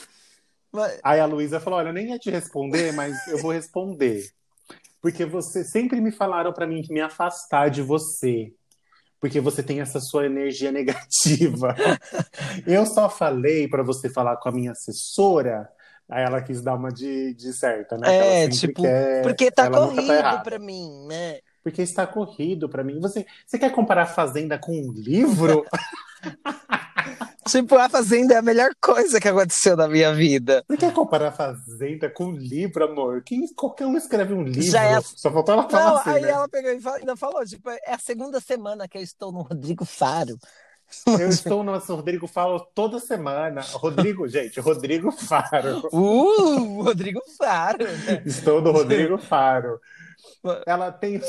[0.72, 4.24] Mas- Aí a Luísa falou: Olha, eu nem ia te responder, mas eu vou responder.
[5.02, 8.52] Porque você sempre me falaram para mim me afastar de você.
[9.20, 11.74] Porque você tem essa sua energia negativa.
[12.66, 15.68] Eu só falei para você falar com a minha assessora.
[16.08, 18.06] Aí ela quis dar uma de, de certa, né?
[18.06, 20.42] Que É, tipo, quer- porque tá corrido errada.
[20.42, 21.40] pra mim, né?
[21.66, 23.00] Porque está corrido para mim.
[23.00, 25.66] Você, você quer comparar Fazenda com um livro?
[27.48, 30.64] Tipo, a Fazenda é a melhor coisa que aconteceu na minha vida.
[30.68, 33.22] Você quer comparar Fazenda com um livro, amor?
[33.24, 34.62] Quem, qualquer um escreve um livro.
[34.62, 36.30] Já é- Só faltou ela falar Não, assim, aí né?
[36.30, 39.42] ela pegou e fa- ainda falou, tipo, é a segunda semana que eu estou no
[39.42, 40.38] Rodrigo Faro.
[41.06, 43.60] Eu estou no Rodrigo Faro toda semana.
[43.72, 45.88] Rodrigo, gente, Rodrigo Faro.
[45.92, 48.22] Uh, Rodrigo Faro, né?
[48.24, 49.80] Estou no Rodrigo Faro.
[50.66, 51.20] Ela tem.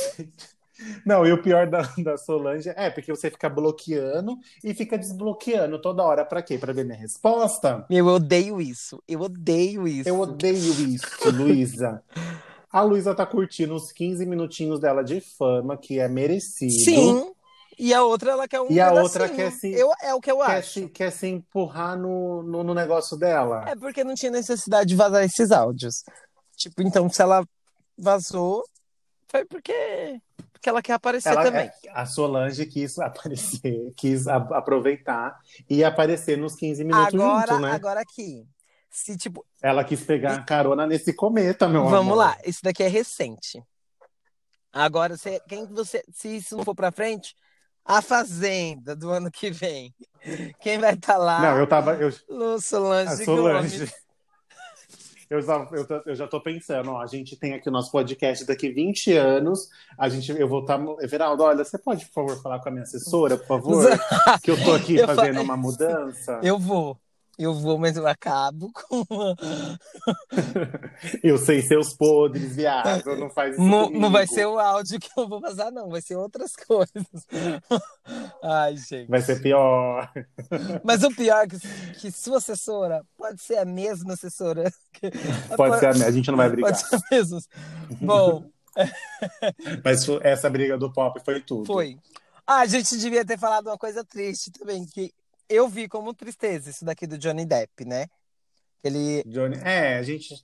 [1.06, 5.82] Não, e o pior da, da Solange é porque você fica bloqueando e fica desbloqueando
[5.82, 6.24] toda hora.
[6.24, 6.58] Pra quê?
[6.58, 7.84] Pra ver minha resposta?
[7.90, 9.02] Eu odeio isso.
[9.08, 10.08] Eu odeio isso.
[10.08, 12.04] Eu odeio isso, Luísa.
[12.72, 16.72] A Luísa tá curtindo os 15 minutinhos dela de fama, que é merecido.
[16.74, 17.32] Sim.
[17.80, 20.30] E a outra, ela quer um E a outra quer se- Eu, é o que
[20.32, 20.74] eu Quer acho.
[20.74, 23.64] se, quer se empurrar no, no, no negócio dela.
[23.68, 26.04] É porque não tinha necessidade de vazar esses áudios.
[26.56, 27.44] Tipo, então, se ela
[27.98, 28.64] vazou,
[29.28, 30.22] foi porque,
[30.52, 31.68] porque ela quer aparecer Ela- também.
[31.86, 35.38] é- a Solange quis aparecer, quis aproveitar
[35.70, 37.72] e aparecer nos 15 minutos Agora, junto, né?
[37.72, 38.48] agora aqui.
[38.90, 42.16] Se, tipo, Ela quis pegar carona nesse cometa, meu vamos amor.
[42.16, 43.62] lá, esse daqui é recente.
[44.72, 47.36] Agora, se, quem que você, se isso não for pra frente,
[47.84, 49.94] a Fazenda do ano que vem.
[50.60, 51.40] Quem vai estar lá?
[51.42, 51.96] Não, eu tava.
[51.96, 53.78] Eu, Lu Solange, a Solange.
[53.80, 53.94] Gomes.
[55.30, 58.46] Eu já, eu, eu já tô pensando, ó, a gente tem aqui o nosso podcast
[58.46, 59.70] daqui 20 anos.
[59.98, 60.80] A gente, eu vou estar.
[61.02, 63.86] Everaldo, olha, você pode, por favor, falar com a minha assessora, por favor?
[64.42, 66.40] Que eu tô aqui Eu fa- fazendo uma mudança.
[66.44, 66.98] Eu vou.
[67.38, 69.36] Eu vou, mas eu acabo com uma...
[71.24, 73.16] Eu sei seus podres, viado.
[73.16, 73.64] Não faz isso.
[73.64, 75.90] Não, não vai ser o áudio que eu vou vazar, não.
[75.90, 77.28] Vai ser outras coisas.
[78.44, 79.08] Ai, gente.
[79.08, 80.12] Vai ser pior.
[80.84, 81.60] Mas o pior é que,
[82.00, 84.72] que sua assessora pode ser a mesma assessora.
[85.56, 86.72] Pode ser a, a gente não vai brigar.
[86.72, 87.40] Pode ser a mesma.
[88.02, 88.44] Bom,
[89.84, 91.66] Mas essa briga do pop foi tudo.
[91.66, 92.00] foi.
[92.48, 95.14] Ah, a gente devia ter falado uma coisa triste também, que
[95.50, 98.08] eu vi como tristeza isso daqui do Johnny Depp, né?
[98.84, 99.24] Ele.
[99.26, 100.36] Johnny, é, a gente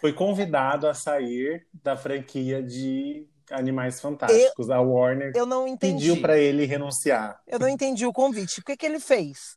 [0.00, 4.70] foi convidado a sair da franquia de Animais Fantásticos.
[4.70, 5.94] A Warner Eu não entendi.
[5.94, 7.40] pediu para ele renunciar.
[7.46, 8.60] Eu não entendi o convite.
[8.60, 9.56] O que, que ele fez?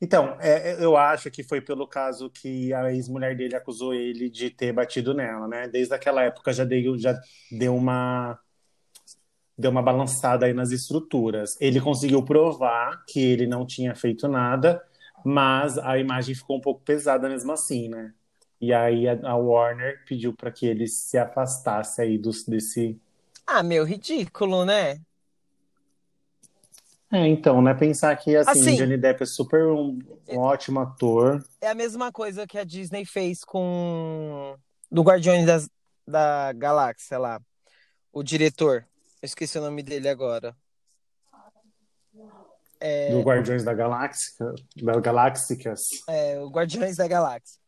[0.00, 4.48] Então, é, eu acho que foi pelo caso que a ex-mulher dele acusou ele de
[4.48, 5.66] ter batido nela, né?
[5.66, 7.18] Desde aquela época já deu, já
[7.50, 8.38] deu uma
[9.58, 11.56] deu uma balançada aí nas estruturas.
[11.60, 14.80] Ele conseguiu provar que ele não tinha feito nada,
[15.24, 18.14] mas a imagem ficou um pouco pesada mesmo assim, né?
[18.60, 23.00] E aí a, Warner pediu para que ele se afastasse aí dos, desse.
[23.46, 25.00] Ah, meu, ridículo, né?
[27.10, 27.72] É, então, né?
[27.74, 29.98] Pensar que assim, Assim- Johnny Depp é super um,
[30.28, 31.42] um ótimo ator.
[31.60, 34.56] É a mesma coisa que a Disney fez com
[34.90, 35.70] do Guardiões das,
[36.06, 37.40] da Galáxia lá.
[38.12, 38.86] O diretor.
[39.20, 40.56] Eu esqueci o nome dele agora.
[42.80, 45.80] É, Do Guardiões da Galáxia, das Galáxicas.
[46.08, 47.58] é, o Guardiões da Galáxia.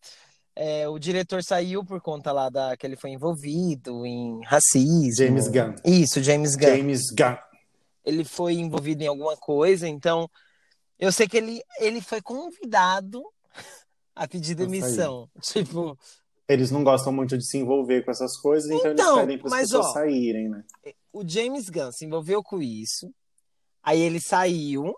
[0.55, 5.13] É, o diretor saiu por conta lá da que ele foi envolvido em racismo.
[5.13, 5.75] James Gunn.
[5.85, 6.77] Isso, James Gunn.
[6.77, 7.37] James Gunn.
[8.05, 10.31] Ele foi envolvido em alguma coisa, então
[10.99, 13.23] eu sei que ele, ele foi convidado
[14.15, 15.29] a pedir demissão.
[15.41, 15.99] Tipo,
[16.49, 19.57] Eles não gostam muito de se envolver com essas coisas, então, Então, eles pedem para
[19.57, 20.65] as pessoas ó, saírem, né?
[21.13, 23.13] O James Gunn se envolveu com isso,
[23.83, 24.95] aí ele saiu,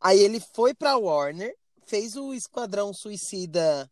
[0.00, 1.54] aí ele foi pra Warner,
[1.86, 3.90] fez o Esquadrão Suicida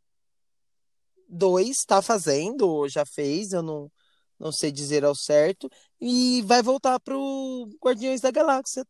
[1.28, 3.90] 2, tá fazendo, ou já fez, eu não,
[4.38, 5.68] não sei dizer ao certo,
[6.00, 8.84] e vai voltar pro Guardiões da Galáxia.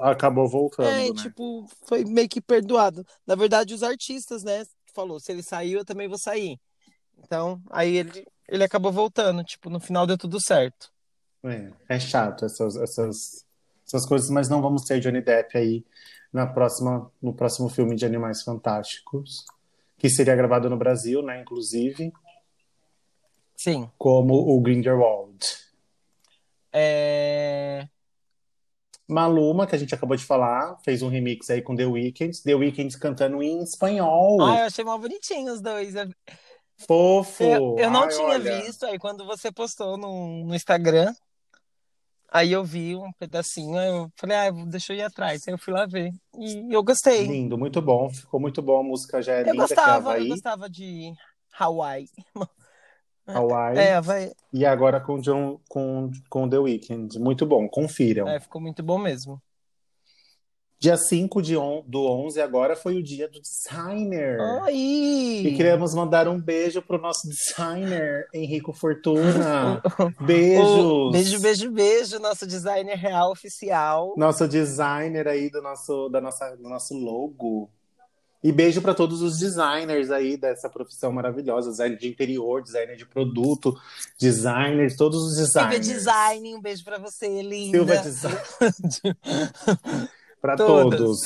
[0.00, 1.22] Acabou voltando, É, né?
[1.22, 3.04] tipo, foi meio que perdoado.
[3.26, 6.58] Na verdade, os artistas, né, falou, se ele saiu, eu também vou sair.
[7.18, 10.90] Então, aí ele, ele acabou voltando, tipo, no final deu tudo certo.
[11.44, 13.46] É, é chato essas, essas,
[13.86, 15.84] essas coisas, mas não vamos ter Johnny Depp aí
[16.32, 19.44] na próxima, no próximo filme de Animais Fantásticos,
[19.98, 21.40] que seria gravado no Brasil, né?
[21.40, 22.12] Inclusive,
[23.56, 23.90] Sim.
[23.98, 25.44] como o Grindelwald.
[26.72, 27.88] É...
[29.08, 32.42] Maluma, que a gente acabou de falar, fez um remix aí com The Weeknd.
[32.42, 34.40] The Weeknd cantando em espanhol.
[34.40, 35.94] Ah, eu achei mal bonitinho os dois.
[36.86, 37.42] Fofo!
[37.42, 38.62] eu, eu não Ai, tinha olha.
[38.62, 41.12] visto, aí quando você postou no, no Instagram,
[42.30, 45.42] aí eu vi um pedacinho, eu falei, ah, deixa eu ir atrás.
[45.46, 46.10] Aí eu fui lá ver.
[46.38, 47.26] E eu gostei.
[47.26, 48.08] Lindo, muito bom.
[48.10, 48.80] Ficou muito bom.
[48.80, 51.12] A música já é Eu linda, é gostava, eu Havaí, gostava de
[51.58, 52.08] Hawaii.
[53.26, 53.78] Hawaii.
[53.78, 54.32] É, Havaí.
[54.52, 57.18] E agora com, John, com, com The Weeknd.
[57.18, 58.28] Muito bom, confiram.
[58.28, 59.40] É, ficou muito bom mesmo.
[60.80, 64.40] Dia 5 de on, do 11 agora foi o dia do designer.
[64.62, 65.42] Oi!
[65.44, 69.82] E queremos mandar um beijo pro nosso designer, Henrico Fortuna.
[70.18, 71.12] Beijos!
[71.12, 74.14] Beijo, beijo, beijo, nosso designer real oficial.
[74.16, 77.68] Nosso designer aí do nosso, da nossa, do nosso logo.
[78.42, 83.04] E beijo para todos os designers aí dessa profissão maravilhosa, designer de interior, designer de
[83.04, 83.78] produto,
[84.18, 85.86] designers, todos os Silvia designers.
[85.86, 87.76] Design, um beijo pra você, linda.
[87.76, 88.38] Silva Design.
[90.40, 91.18] Para todos.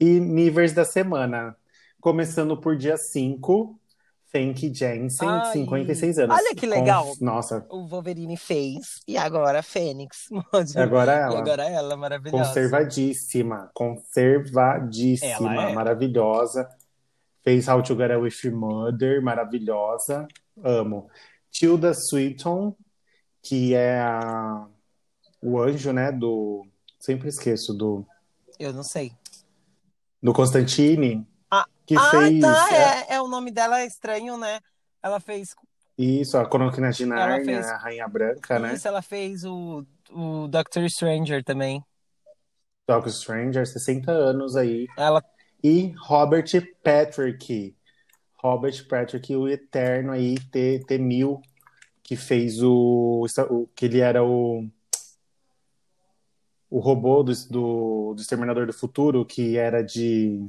[0.00, 1.56] E níveis da semana.
[2.00, 3.78] Começando por dia 5,
[4.30, 6.36] Famke Janssen, Ai, 56 anos.
[6.36, 7.12] olha que Com- legal.
[7.20, 10.28] Nossa, O Wolverine fez e agora a Fênix.
[10.76, 11.38] agora E ela.
[11.38, 12.44] agora ela, maravilhosa.
[12.48, 15.72] Conservadíssima, conservadíssima, Ela é.
[15.72, 16.68] maravilhosa.
[17.42, 20.26] Fez How to Get Away with Your Mother, maravilhosa.
[20.62, 21.08] Amo.
[21.50, 22.74] Tilda Swinton,
[23.42, 24.66] que é a,
[25.40, 26.66] o anjo, né, do...
[27.04, 28.06] Sempre esqueço, do,
[28.58, 29.12] Eu não sei.
[30.22, 32.68] do Constantine, Ah, que ah, fez tá.
[32.72, 34.60] é, É, é, o nome dela é estranho, né?
[35.02, 35.54] Ela fez
[35.98, 38.74] isso, a Crônica de Nárnia, fez- a Rainha Branca, né?
[38.74, 41.82] isso, ela fez o, o Doctor Stranger também.
[42.86, 44.86] Doctor Stranger, 60 anos aí.
[44.96, 45.22] Ela
[45.62, 46.46] E Robert
[46.82, 47.74] Patrick.
[48.42, 51.40] Robert Patrick, o eterno aí, T, T-1000,
[52.02, 54.68] que fez o, o- que ele era o
[56.74, 60.44] o robô do, do, do Exterminador do Futuro, que era de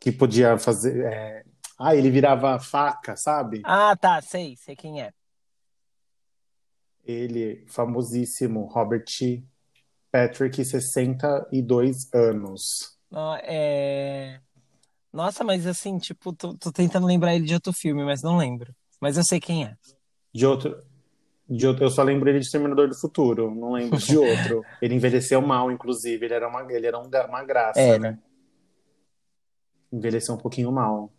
[0.00, 1.44] que podia fazer é,
[1.78, 3.62] ah, ele virava faca, sabe?
[3.64, 5.12] Ah, tá, sei, sei quem é.
[7.04, 9.04] Ele, famosíssimo, Robert
[10.10, 12.98] Patrick, 62 anos.
[13.08, 14.40] Não, é...
[15.12, 18.74] Nossa, mas assim, tipo, tô, tô tentando lembrar ele de outro filme, mas não lembro.
[19.00, 19.76] Mas eu sei quem é.
[20.32, 20.82] De outro,
[21.48, 24.64] de outro, eu só lembro ele de Exterminador do Futuro, não lembro de outro.
[24.80, 27.98] Ele envelheceu mal, inclusive, ele era uma, ele era um uma graça, Era.
[27.98, 28.18] né?
[29.92, 31.12] Envelheceu um pouquinho mal.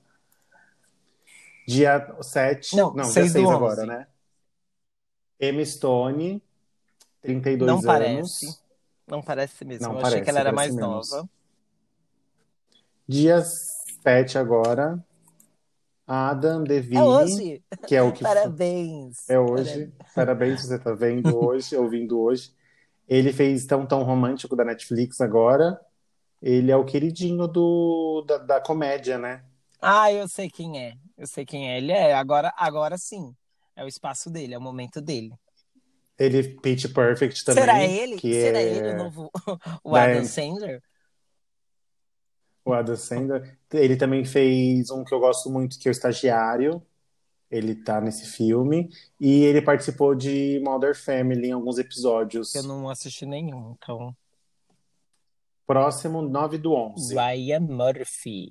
[1.68, 3.88] Dia 7, Não, não, dia seis 6 do agora, 11.
[3.88, 4.08] né?
[5.40, 6.42] Emma Stone,
[7.22, 7.86] 32 Não anos.
[7.86, 8.60] parece.
[9.08, 9.88] Não parece mesmo.
[9.88, 11.12] Não eu achei que parece, ela era parece mais menos.
[11.12, 11.30] nova.
[13.08, 15.04] Dia 7 agora,
[16.08, 17.64] Adam Devine, É hoje!
[17.88, 19.30] que é o que Parabéns!
[19.30, 19.92] É hoje.
[20.14, 22.54] Parabéns, você tá vendo hoje, ouvindo hoje.
[23.08, 25.80] Ele fez Tão Tão Romântico da Netflix agora.
[26.42, 29.44] Ele é o queridinho do, da, da comédia, né?
[29.82, 30.94] Ah, eu sei quem é.
[31.18, 31.78] Eu sei quem é.
[31.78, 32.14] Ele é.
[32.14, 33.34] Agora, agora sim.
[33.76, 35.34] É o espaço dele, é o momento dele.
[36.18, 37.64] Ele, Pitch Perfect também.
[37.64, 38.16] Será ele?
[38.16, 39.30] Que Será é ele o novo
[39.84, 40.82] o da- Adam Sandler?
[42.66, 43.58] O Adam Sandler.
[43.72, 46.82] Ele também fez um que eu gosto muito, que é o Estagiário.
[47.50, 48.90] Ele tá nesse filme.
[49.22, 52.56] E ele participou de Modern Family em alguns episódios.
[52.56, 54.14] Eu não assisti nenhum, então.
[55.68, 57.16] Próximo, 9 do 11.
[57.16, 58.50] Ryan Murphy.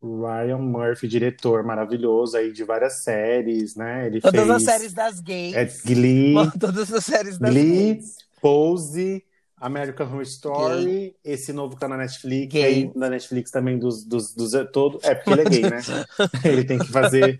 [0.00, 4.06] Ryan Murphy, diretor maravilhoso aí de várias séries, né?
[4.06, 5.54] Ele Todas fez as séries das gays.
[5.56, 8.16] é, Glee, Todas as séries das Glee, gays.
[8.40, 9.24] Pose,
[9.60, 12.64] American Horror Story, esse novo que tá na Netflix, Gay.
[12.64, 15.80] aí na Netflix também dos, dos, dos todo, é porque ele é gay, né?
[16.44, 17.38] ele tem que fazer,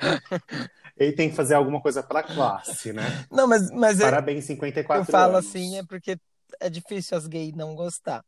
[0.96, 3.26] ele tem que fazer alguma coisa pra classe, né?
[3.30, 5.46] Não, mas, mas eu, Parabéns, 54 eu falo anos.
[5.48, 6.18] assim é porque
[6.60, 8.24] é difícil as gays não gostar.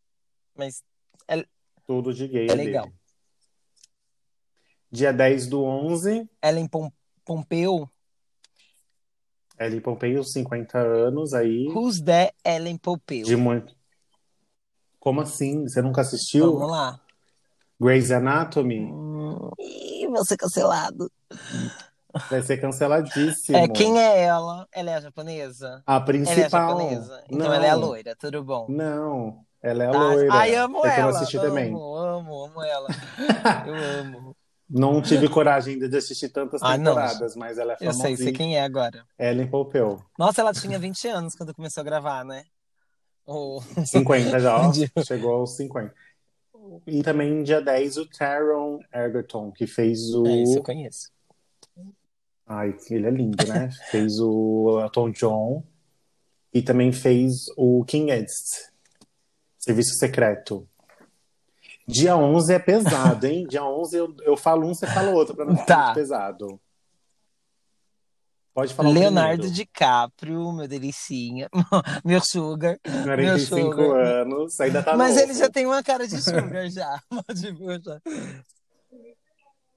[0.57, 0.83] Mas
[1.87, 2.85] Tudo de gay É é legal.
[2.87, 2.97] dele.
[4.93, 6.91] Dia 10 do 11, Ellen Pom
[7.25, 7.89] Pompeu,
[9.59, 11.69] Ellie Pompeo, 50 anos aí.
[11.69, 13.25] who's that Ellen Pompeu?
[13.25, 13.77] De muito.
[15.01, 15.67] Como assim?
[15.67, 17.01] Você nunca assistiu Vamos lá.
[17.81, 18.81] Grey's Anatomy?
[18.93, 21.11] Hum, Ih, vou ser cancelado.
[22.29, 23.57] Vai ser canceladíssimo.
[23.57, 24.67] É, quem é ela?
[24.73, 25.83] Ela é a japonesa?
[25.87, 26.51] A Ela é principal.
[26.51, 27.25] japonesa?
[27.31, 27.55] Então Não.
[27.55, 28.67] ela é a loira, tudo bom.
[28.69, 30.35] Não, ela é a Ah, loira.
[30.35, 31.11] Ai, amo é que eu ela.
[31.13, 31.73] não assisti amo, também.
[31.73, 32.89] amo, amo ela.
[33.67, 34.37] Eu amo.
[34.69, 36.95] Não tive coragem ainda de assistir tantas Ah, não.
[36.95, 39.05] temporadas, mas ela é Eu sei, sei quem é agora.
[39.19, 40.01] Ellen Pompeu.
[40.17, 42.45] Nossa, ela tinha 20 anos quando começou a gravar, né?
[43.33, 43.61] O...
[43.87, 44.73] 50 já, ó.
[45.07, 45.95] Chegou aos 50.
[46.87, 50.27] E também dia 10 o Taron Egerton, que fez o.
[50.27, 51.11] É, isso eu conheço.
[52.47, 53.71] Ai, ele é lindo, né?
[53.91, 55.63] fez o Elton John
[56.53, 58.71] e também fez o King Edst,
[59.57, 60.67] Serviço Secreto.
[61.87, 63.47] Dia 11 é pesado, hein?
[63.49, 65.85] Dia 11 eu, eu falo um, você fala outro, pra não ficar Tá.
[65.85, 66.61] muito pesado.
[68.53, 69.55] Pode falar Leonardo primeiro.
[69.55, 71.49] DiCaprio, meu delicinha,
[72.05, 72.79] meu sugar.
[72.83, 74.05] 45 sugar.
[74.05, 75.21] anos, ainda tá Mas novo.
[75.23, 77.01] ele já tem uma cara de sugar já.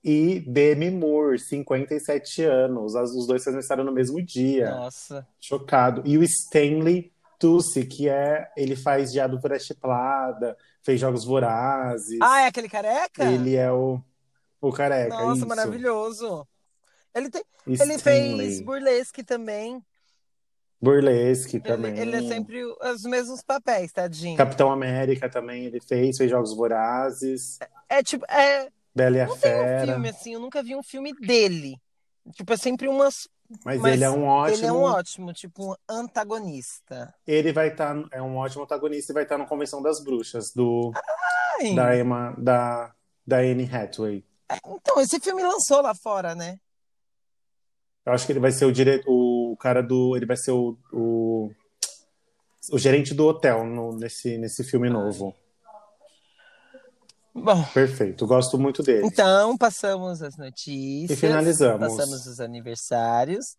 [0.06, 2.94] E Demi Moore, 57 anos.
[2.94, 4.70] Os dois aniversário no mesmo dia.
[4.70, 5.26] Nossa.
[5.40, 6.02] Chocado.
[6.04, 8.50] E o Stanley Tucci, que é.
[8.58, 12.20] Ele faz Diabo por Prada, fez Jogos Vorazes.
[12.22, 13.24] Ah, é aquele careca?
[13.24, 13.98] Ele é o,
[14.60, 15.16] o careca.
[15.16, 15.48] Nossa, isso.
[15.48, 16.46] maravilhoso.
[17.16, 19.84] Ele, tem, ele fez burlesque também.
[20.82, 21.98] Burlesque Ele, também.
[21.98, 24.36] ele é sempre os mesmos papéis, tadinho.
[24.36, 27.58] Capitão América também ele fez, fez Jogos Vorazes,
[27.88, 29.86] É tipo, é, Bela e a não tem um Fera.
[29.94, 31.78] filme assim, eu nunca vi um filme dele.
[32.34, 33.30] Tipo, é sempre umas.
[33.64, 34.58] Mas, Mas ele é um ótimo.
[34.58, 37.14] Ele é um ótimo, tipo, um antagonista.
[37.26, 37.96] Ele vai estar.
[38.12, 40.92] é um ótimo antagonista e vai estar na Convenção das Bruxas, do,
[41.60, 42.94] Ai, da Emma, da,
[43.26, 44.26] da Anne Hathaway.
[44.66, 46.58] Então, esse filme lançou lá fora, né?
[48.06, 50.16] Eu acho que ele vai ser o direito, o cara do.
[50.16, 51.52] Ele vai ser o, o,
[52.72, 55.34] o gerente do hotel no, nesse, nesse filme novo.
[57.36, 59.08] Bom, Perfeito, gosto muito dele.
[59.08, 61.80] então passamos as notícias, E finalizamos.
[61.80, 63.58] passamos os aniversários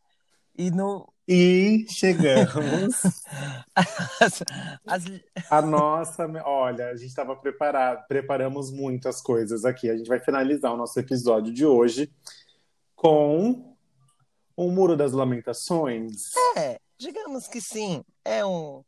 [0.57, 2.95] e no E chegamos
[3.75, 4.43] as,
[4.87, 5.05] as-
[5.51, 6.25] a nossa.
[6.45, 9.91] Olha, a gente estava preparado, preparamos muitas coisas aqui.
[9.91, 12.13] A gente vai finalizar o nosso episódio de hoje
[12.95, 13.74] com
[14.57, 16.33] o Muro das Lamentações.
[16.57, 18.83] é, digamos que sim, é um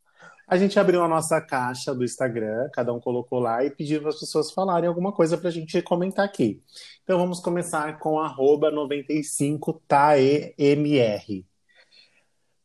[0.46, 4.10] A gente abriu a nossa caixa do Instagram, cada um colocou lá e pediu para
[4.10, 6.62] as pessoas falarem alguma coisa para a gente comentar aqui.
[7.02, 11.44] Então vamos começar com arroba 95taemr.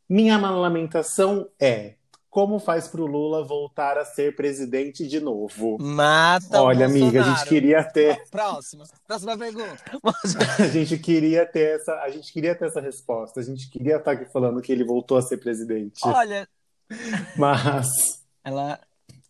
[0.09, 1.95] Minha lamentação é
[2.31, 5.77] como faz para o Lula voltar a ser presidente de novo?
[5.77, 7.49] mata Olha, amiga, a gente Bolsonaro.
[7.49, 9.83] queria ter, Próxima, próxima pergunta.
[10.57, 13.41] a gente queria ter essa, a gente queria ter essa resposta.
[13.41, 16.47] A gente queria estar aqui falando que ele voltou a ser presidente, Olha,
[17.37, 17.89] mas
[18.45, 18.79] ela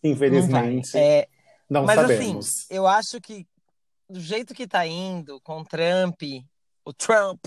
[0.02, 1.00] infelizmente não.
[1.00, 1.26] É,
[1.68, 2.46] não mas sabemos.
[2.46, 3.44] assim, eu acho que
[4.08, 6.22] do jeito que tá indo com Trump,
[6.84, 7.44] o Trump,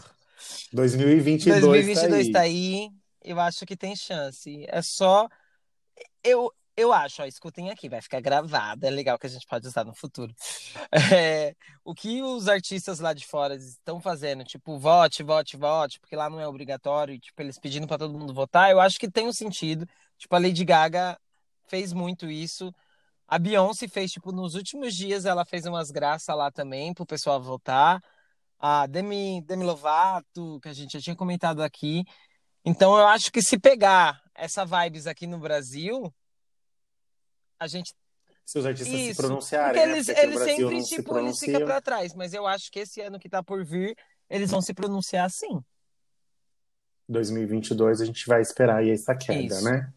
[0.73, 2.51] 2022, 2022 tá tá aí.
[2.51, 2.89] aí,
[3.23, 4.65] eu acho que tem chance.
[4.67, 5.29] É só
[6.23, 9.65] eu eu acho, ó, escutem aqui, vai ficar gravado, é legal que a gente pode
[9.67, 10.33] usar no futuro.
[11.17, 16.15] É, o que os artistas lá de fora estão fazendo, tipo, vote, vote, vote, porque
[16.15, 19.27] lá não é obrigatório, tipo, eles pedindo pra todo mundo votar, eu acho que tem
[19.27, 19.87] um sentido.
[20.17, 21.19] Tipo, a Lady Gaga
[21.67, 22.73] fez muito isso.
[23.27, 27.41] A Beyoncé fez, tipo, nos últimos dias ela fez umas graças lá também pro pessoal
[27.41, 28.01] votar.
[28.59, 32.03] A Demi, Demi Lovato, que a gente já tinha comentado aqui.
[32.65, 36.13] Então eu acho que se pegar essa vibes aqui no Brasil,
[37.59, 37.93] a gente
[38.43, 39.91] Se os artistas se isso, pronunciarem, porque né?
[39.93, 42.71] eles, Porque aqui no eles sempre, se tipo, eles ficam pra trás, mas eu acho
[42.71, 43.95] que esse ano que tá por vir,
[44.29, 45.63] eles vão se pronunciar sim.
[47.07, 49.63] 2022 a gente vai esperar aí essa queda, Isso.
[49.63, 49.93] né?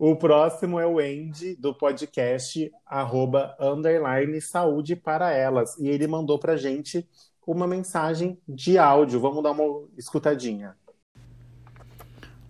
[0.00, 5.76] O próximo é o Andy, do podcast arroba, underline saúde para elas.
[5.76, 7.04] E ele mandou pra gente
[7.44, 9.18] uma mensagem de áudio.
[9.18, 10.76] Vamos dar uma escutadinha.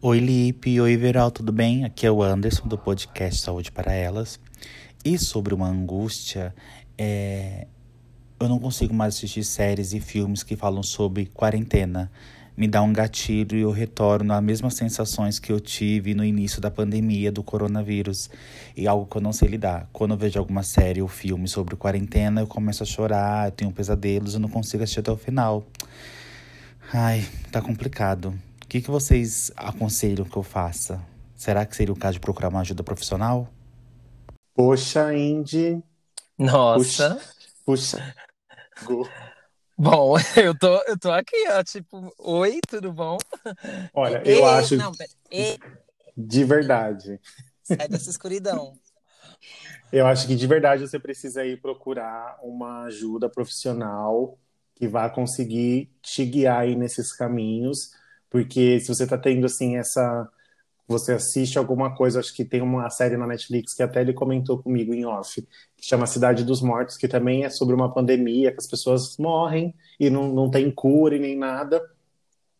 [0.01, 0.81] Oi, Lipe.
[0.81, 1.85] Oi, Veral, tudo bem?
[1.85, 4.39] Aqui é o Anderson do podcast Saúde para Elas.
[5.05, 6.55] E sobre uma angústia,
[6.97, 7.67] é...
[8.39, 12.13] eu não consigo mais assistir séries e filmes que falam sobre quarentena.
[12.57, 16.61] Me dá um gatilho e eu retorno às mesmas sensações que eu tive no início
[16.61, 18.31] da pandemia do coronavírus.
[18.77, 19.89] E algo que eu não sei lidar.
[19.93, 23.73] Quando eu vejo alguma série ou filme sobre quarentena, eu começo a chorar, eu tenho
[23.73, 25.67] pesadelos, eu não consigo assistir até o final.
[26.93, 28.33] Ai, tá complicado.
[28.69, 31.03] O que, que vocês aconselham que eu faça?
[31.35, 33.49] Será que seria o caso de procurar uma ajuda profissional?
[34.55, 35.83] Poxa, Indy.
[36.39, 37.19] Nossa.
[37.65, 38.15] Puxa.
[38.85, 39.09] Go.
[39.75, 43.17] Bom, eu tô, eu tô aqui, ó, tipo, oi, tudo bom?
[43.95, 45.09] Olha, eu Ei, acho Não, pera,
[46.15, 47.19] de verdade.
[47.63, 48.75] sai dessa escuridão.
[49.91, 54.39] Eu acho que de verdade você precisa ir procurar uma ajuda profissional
[54.75, 57.97] que vá conseguir te guiar aí nesses caminhos,
[58.31, 60.29] porque se você está tendo assim essa
[60.89, 64.63] você assiste alguma coisa, acho que tem uma série na Netflix que até ele comentou
[64.63, 65.43] comigo em off,
[65.77, 69.75] que chama Cidade dos Mortos, que também é sobre uma pandemia, que as pessoas morrem
[70.01, 71.83] e não, não tem cura e nem nada.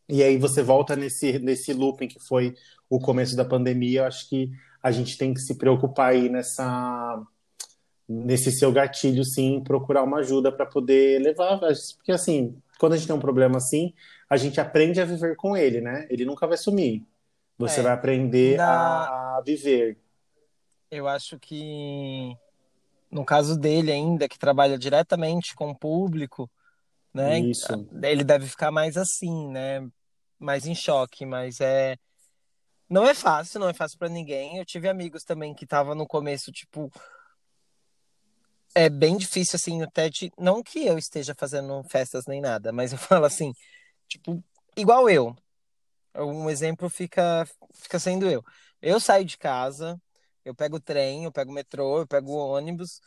[0.07, 2.55] E aí você volta nesse, nesse looping que foi
[2.89, 4.01] o começo da pandemia.
[4.01, 4.51] Eu acho que
[4.83, 7.23] a gente tem que se preocupar aí nessa
[8.09, 13.07] nesse seu gatilho, sim, procurar uma ajuda para poder levar, porque assim, quando a gente
[13.07, 13.93] tem um problema assim,
[14.31, 16.07] a gente aprende a viver com ele, né?
[16.09, 17.05] Ele nunca vai sumir.
[17.59, 19.99] Você É, vai aprender na- a viver.
[20.91, 22.35] Eu acho que
[23.11, 26.51] no caso dele ainda, que trabalha diretamente com o público,
[27.13, 27.41] né?
[27.41, 27.87] Isso.
[28.03, 29.87] Ele deve ficar mais assim, né?
[30.39, 31.97] Mais em choque, mas é
[32.89, 34.57] não é fácil, não é fácil pra ninguém.
[34.57, 36.91] Eu tive amigos também que estavam no começo, tipo,
[38.75, 42.93] é bem difícil assim, até de não que eu esteja fazendo festas nem nada, mas
[42.93, 43.53] eu falo assim,
[44.09, 44.43] tipo,
[44.77, 45.37] igual eu.
[46.17, 48.43] Um exemplo fica, fica sendo eu.
[48.83, 50.01] Eu saio de casa,
[50.45, 53.01] eu pego o trem, eu pego o metrô, eu pego o ônibus.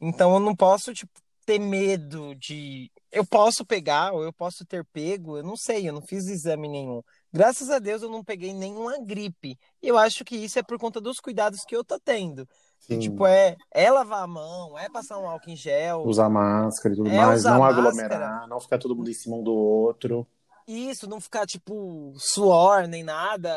[0.00, 1.12] Então eu não posso, tipo,
[1.48, 2.92] ter medo de.
[3.10, 6.68] Eu posso pegar, ou eu posso ter pego, eu não sei, eu não fiz exame
[6.68, 7.02] nenhum.
[7.32, 9.58] Graças a Deus eu não peguei nenhuma gripe.
[9.82, 12.46] E eu acho que isso é por conta dos cuidados que eu tô tendo.
[12.88, 16.04] E, tipo, é, é lavar a mão, é passar um álcool em gel.
[16.06, 17.80] Usar máscara e tudo É mais, não máscara.
[17.88, 20.26] aglomerar, não ficar todo mundo em cima um do outro.
[20.66, 23.50] Isso, não ficar, tipo, suor nem nada.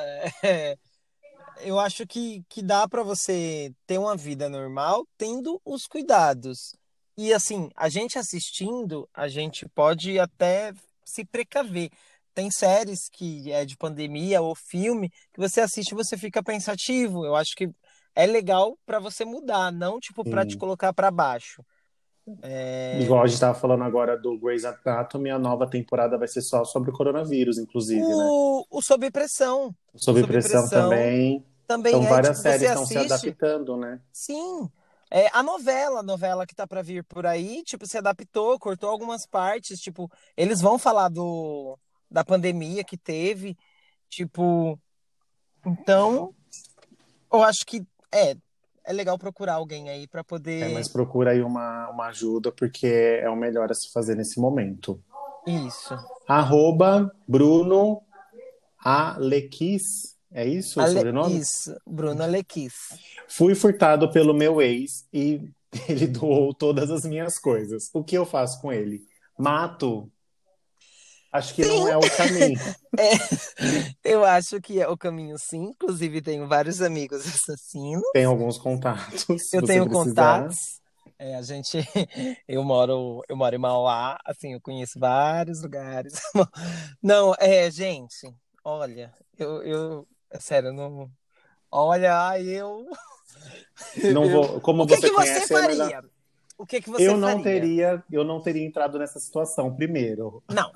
[0.44, 0.78] É,
[1.64, 6.76] Eu acho que, que dá pra você ter uma vida normal tendo os cuidados.
[7.18, 10.74] E assim, a gente assistindo, a gente pode até
[11.06, 11.90] se precaver.
[12.34, 17.26] Tem séries que é de pandemia ou filme que você assiste e você fica pensativo.
[17.26, 17.70] Eu acho que
[18.16, 21.64] é legal pra você mudar, não tipo pra te colocar pra baixo.
[22.42, 26.42] É, Igual a gente tava falando agora do Grey's Anatomy, a nova temporada vai ser
[26.42, 28.28] só sobre o coronavírus, inclusive, né?
[28.30, 31.44] O, o Sob Pressão Sob Sob pressão Pressão também.
[31.68, 34.00] também Então é, várias tipo, séries estão se adaptando, né?
[34.14, 34.70] Sim.
[35.10, 38.90] É, a novela, a novela que tá pra vir por aí, tipo, se adaptou, cortou
[38.90, 41.78] algumas partes, tipo, eles vão falar do
[42.10, 43.58] da pandemia que teve,
[44.10, 44.78] tipo,
[45.66, 46.34] então,
[47.32, 48.36] eu acho que é
[48.84, 52.88] é legal procurar alguém aí pra É, poder mas procura aí uma, uma ajuda, porque
[52.88, 55.00] é o melhor a se fazer nesse momento.
[55.46, 55.94] isso.
[56.28, 58.02] Arroba Bruno
[58.84, 61.38] Alequis, é isso o Ale- sobrenome?
[61.38, 62.74] Isso, Bruna Lequis.
[63.28, 65.42] Fui furtado pelo meu ex e
[65.88, 67.90] ele doou todas as minhas coisas.
[67.94, 69.06] O que eu faço com ele?
[69.38, 70.12] Mato?
[71.32, 72.60] Acho que não é o caminho.
[73.00, 73.14] É,
[74.04, 78.04] eu acho que é o caminho sim, inclusive tenho vários amigos assassinos.
[78.12, 79.26] Tem alguns contatos.
[79.54, 80.40] Eu tenho precisar.
[80.42, 80.82] contatos.
[81.18, 81.78] É, a gente,
[82.48, 86.20] eu moro, eu moro em Mauá, assim, eu conheço vários lugares.
[87.02, 88.28] Não, é, gente,
[88.64, 90.08] olha, eu, eu,
[90.40, 91.10] sério, eu não,
[91.72, 92.86] olha, eu,
[94.14, 96.04] Não vou, como o que você que você conhece, é melhor- faria?
[96.58, 97.44] O que que você Eu não faria?
[97.44, 100.44] teria, eu não teria entrado nessa situação primeiro.
[100.50, 100.72] Não,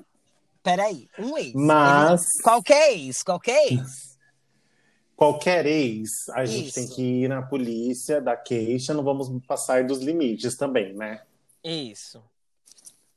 [0.66, 1.52] peraí, um ex.
[1.54, 4.18] Mas Ele- qualquer ex, qualquer ex.
[5.14, 6.74] qualquer ex, a gente Isso.
[6.74, 11.22] tem que ir na polícia, dar queixa, não vamos passar dos limites também, né?
[11.62, 12.20] Isso.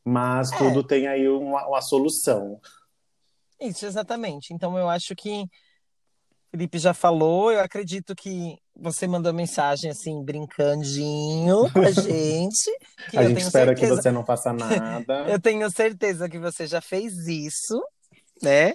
[0.06, 0.58] Mas É.
[0.60, 2.62] tudo tem aí uma, uma solução.
[3.60, 4.54] Isso, exatamente.
[4.54, 5.46] Então eu acho que
[6.52, 12.70] Felipe já falou, eu acredito que você mandou mensagem assim, brincandinho com a gente.
[13.16, 15.26] A eu gente espera certeza, que você não faça nada.
[15.30, 17.82] eu tenho certeza que você já fez isso,
[18.42, 18.74] né?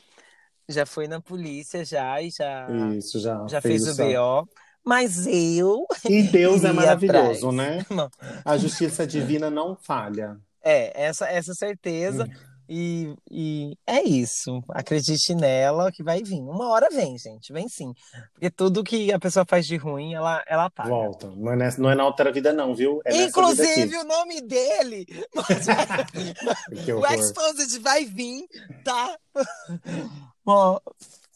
[0.68, 4.48] Já foi na polícia já e já, Isso, já, já fez o essa- BO.
[4.86, 5.86] Mas eu.
[6.08, 7.54] E Deus é maravilhoso, atrás.
[7.54, 7.86] né?
[7.90, 8.10] Não.
[8.44, 10.36] A justiça divina não falha.
[10.62, 12.28] É, essa, essa certeza.
[12.68, 14.62] E, e é isso.
[14.70, 16.40] Acredite nela que vai vir.
[16.40, 17.52] Uma hora vem, gente.
[17.52, 17.92] Vem sim.
[18.32, 20.88] Porque tudo que a pessoa faz de ruim, ela, ela paga.
[20.88, 21.26] Volta.
[21.36, 23.00] Não é, nessa- não é na outra vida, não, viu?
[23.04, 25.06] É Inclusive, o nome dele,
[26.92, 27.06] o.
[27.14, 28.46] Exposed vai vir,
[28.82, 29.16] tá?
[30.44, 30.78] Bom,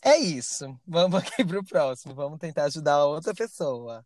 [0.03, 0.76] é isso.
[0.87, 2.14] Vamos aqui pro próximo.
[2.14, 4.05] Vamos tentar ajudar a outra pessoa.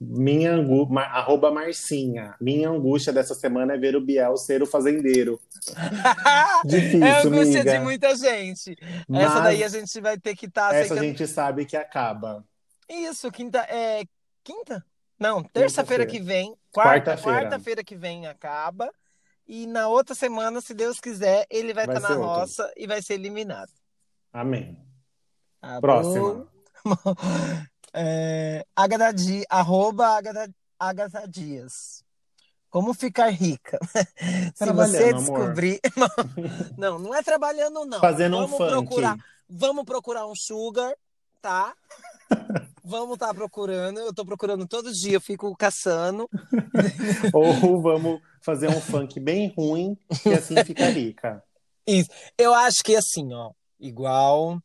[0.00, 0.86] Minha angu...
[0.88, 1.04] Mar...
[1.14, 2.34] Arroba Marcinha.
[2.40, 5.40] Minha angústia dessa semana é ver o Biel ser o fazendeiro.
[6.64, 7.72] Difícil, é a angústia amiga.
[7.72, 8.76] de muita gente.
[9.08, 12.44] Mas Essa daí a gente vai ter que estar essa a gente sabe que acaba.
[12.88, 13.58] Isso, quinta.
[13.68, 14.04] É.
[14.42, 14.84] Quinta?
[15.18, 16.54] Não, terça-feira que vem.
[16.72, 17.40] Quarta, Quarta-feira.
[17.40, 18.90] quarta-feira que vem acaba.
[19.46, 22.40] E na outra semana, se Deus quiser, ele vai Vai estar ser na outro.
[22.40, 23.70] roça e vai ser eliminado.
[24.32, 24.76] Amém.
[25.60, 26.46] Tá Próxima.
[27.96, 32.02] É, Agatha Di- arroba Agatha, Agatha Dias.
[32.68, 33.78] Como ficar rica?
[34.56, 35.80] Se você descobrir.
[36.76, 38.00] Não, não é trabalhando, não.
[38.00, 38.70] Fazendo um Vamos funk.
[38.72, 39.16] procurar.
[39.48, 40.92] Vamos procurar um sugar,
[41.40, 41.72] tá?
[42.84, 44.00] Vamos estar procurando.
[44.00, 46.28] Eu tô procurando todo dia, eu fico caçando.
[47.32, 51.42] Ou vamos fazer um funk bem ruim, que assim fica rica.
[52.36, 54.60] Eu acho que assim, ó, igual.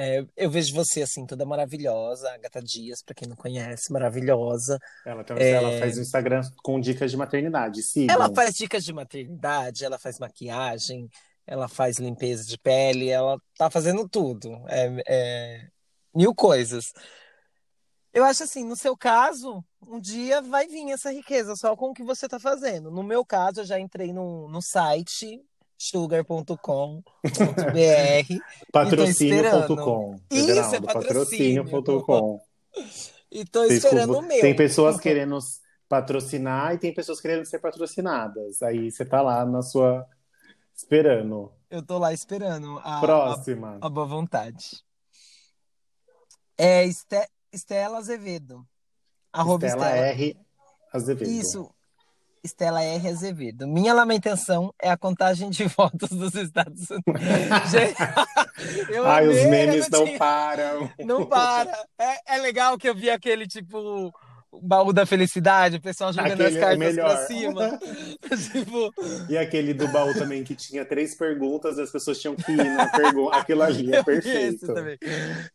[0.00, 4.78] É, eu vejo você assim, toda maravilhosa, Agatha Dias, pra quem não conhece, maravilhosa.
[5.04, 5.50] Ela, tem- É.
[5.50, 7.82] ela faz um Instagram com dicas de maternidade.
[7.82, 8.14] Sigam.
[8.14, 11.08] Ela faz dicas de maternidade, ela faz maquiagem,
[11.46, 14.50] ela faz limpeza de pele, ela tá fazendo tudo.
[14.68, 15.68] É, é,
[16.14, 16.92] mil coisas.
[18.12, 21.94] Eu acho assim, no seu caso, um dia vai vir essa riqueza só com o
[21.94, 22.90] que você tá fazendo.
[22.90, 25.40] No meu caso, eu já entrei no site
[25.78, 27.02] sugar.com.br
[28.72, 30.20] Patrocínio.com.
[30.30, 30.80] Isso, é.
[30.80, 32.40] Patrocínio.com.
[33.30, 34.40] e tô esperando com- o meu.
[34.40, 35.38] Tem pessoas querendo
[35.88, 38.60] patrocinar e tem pessoas querendo ser patrocinadas.
[38.62, 40.04] Aí você tá lá na sua.
[40.74, 41.52] esperando.
[41.70, 43.78] Eu tô lá esperando a, Próxima.
[43.80, 44.82] a, a boa vontade.
[46.56, 48.66] É Este- Estela Azevedo.
[49.32, 50.06] Arroba Estela Estela.
[50.08, 50.36] R.
[50.92, 51.30] Azevedo.
[51.30, 51.70] Isso.
[52.48, 53.08] Estela R.
[53.08, 53.66] Azevedo.
[53.68, 57.70] Minha lamentação é a contagem de votos dos Estados Unidos.
[57.70, 57.96] Gente,
[59.06, 60.90] Ai, os memes não tinha- param.
[61.04, 61.70] Não para.
[61.98, 63.78] É, é legal que eu vi aquele tipo.
[64.50, 67.08] o Baú da felicidade, o pessoal jogando Aquele é as cartas melhor.
[67.16, 67.78] pra cima.
[68.52, 68.94] tipo,
[69.28, 72.56] E aquele do baú também, que tinha três perguntas e as pessoas tinham que ir
[72.56, 73.36] na pergunta.
[73.36, 74.66] Aquilo ali é perfeito.
[74.72, 74.98] também.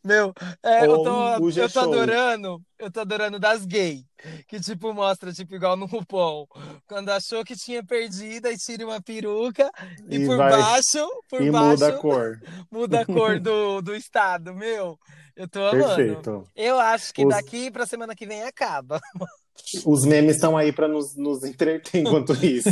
[0.04, 0.32] Meu,
[0.64, 4.04] é, eu, tô, eu tô adorando, eu tô adorando das gay,
[4.48, 6.48] que tipo mostra, tipo, igual no RuPaul,
[6.88, 9.72] quando achou que tinha perdido, aí tira uma peruca
[10.10, 12.42] e, E por vai- baixo, por E baixo, muda a cor.
[12.72, 14.54] muda a cor do, do estado.
[14.54, 14.98] Meu,
[15.36, 15.96] eu tô amando.
[15.96, 16.48] Perfeito.
[16.56, 19.00] Eu acho que Os- daqui pra semana que vem acaba.
[19.86, 22.70] Os memes estão aí para nos, nos entreter enquanto isso.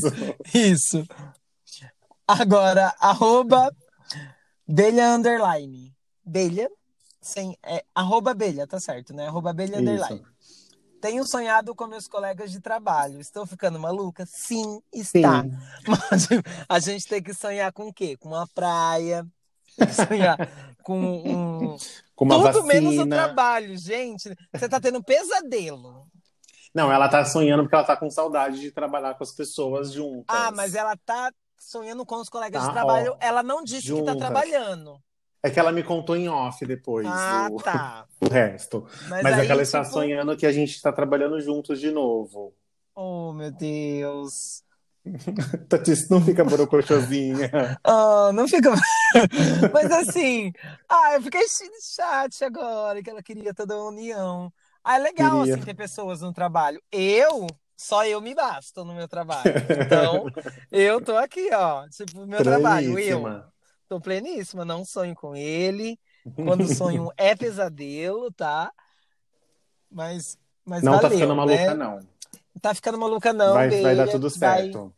[0.53, 1.05] Isso.
[2.27, 3.69] Agora, arroba
[4.67, 5.93] Belha Underline.
[6.25, 6.69] Belha,
[7.21, 9.27] sem, é, arroba Belha, tá certo, né?
[9.27, 10.23] Arroba Belha Underline.
[10.99, 13.19] Tenho sonhado com meus colegas de trabalho.
[13.19, 14.23] Estou ficando maluca?
[14.25, 15.43] Sim, está.
[15.43, 15.51] Sim.
[15.87, 16.27] Mas
[16.69, 18.15] a gente tem que sonhar com o quê?
[18.17, 19.25] Com uma praia,
[20.07, 20.37] sonhar
[20.83, 21.77] com um...
[22.15, 23.15] Com uma Tudo menos o vacina.
[23.15, 24.35] trabalho, gente.
[24.53, 26.05] Você tá tendo pesadelo.
[26.73, 30.25] Não, ela tá sonhando porque ela tá com saudade de trabalhar com as pessoas juntas.
[30.27, 33.13] Ah, mas ela tá sonhando com os colegas Tá, de trabalho.
[33.13, 35.01] ó, ela não disse que tá trabalhando.
[35.43, 38.07] É que ela me contou em off depois Ah, o, tá.
[38.21, 38.85] o resto.
[39.09, 41.79] Mas, Mas, aí, é que ela está tipo, sonhando que a gente está trabalhando juntos
[41.79, 42.53] de novo.
[42.95, 44.63] Oh, meu Deus.
[45.67, 47.49] Tati, não fica borocochosinha.
[47.83, 48.69] Ah, não fica.
[49.73, 50.51] Mas assim,
[50.87, 54.51] ah, eu fiquei ch- chat agora, que ela queria toda a união.
[54.83, 55.53] Ah, é legal, Queria.
[55.53, 56.81] assim, ter pessoas no trabalho.
[56.91, 59.65] Eu, só eu me basto no meu trabalho.
[59.73, 60.29] Então,
[60.71, 61.87] eu tô aqui, ó.
[61.89, 63.41] Tipo, meu trabalho, eu.
[63.91, 65.99] Tô pleníssima, não sonho com ele.
[66.33, 68.71] Quando sonho é pesadelo, tá?
[69.91, 71.73] Mas, mas Não tá valeu, ficando maluca, né?
[71.73, 71.95] não.
[71.97, 74.93] Não tá ficando maluca, não, vai, vai dar tudo Vai- certo.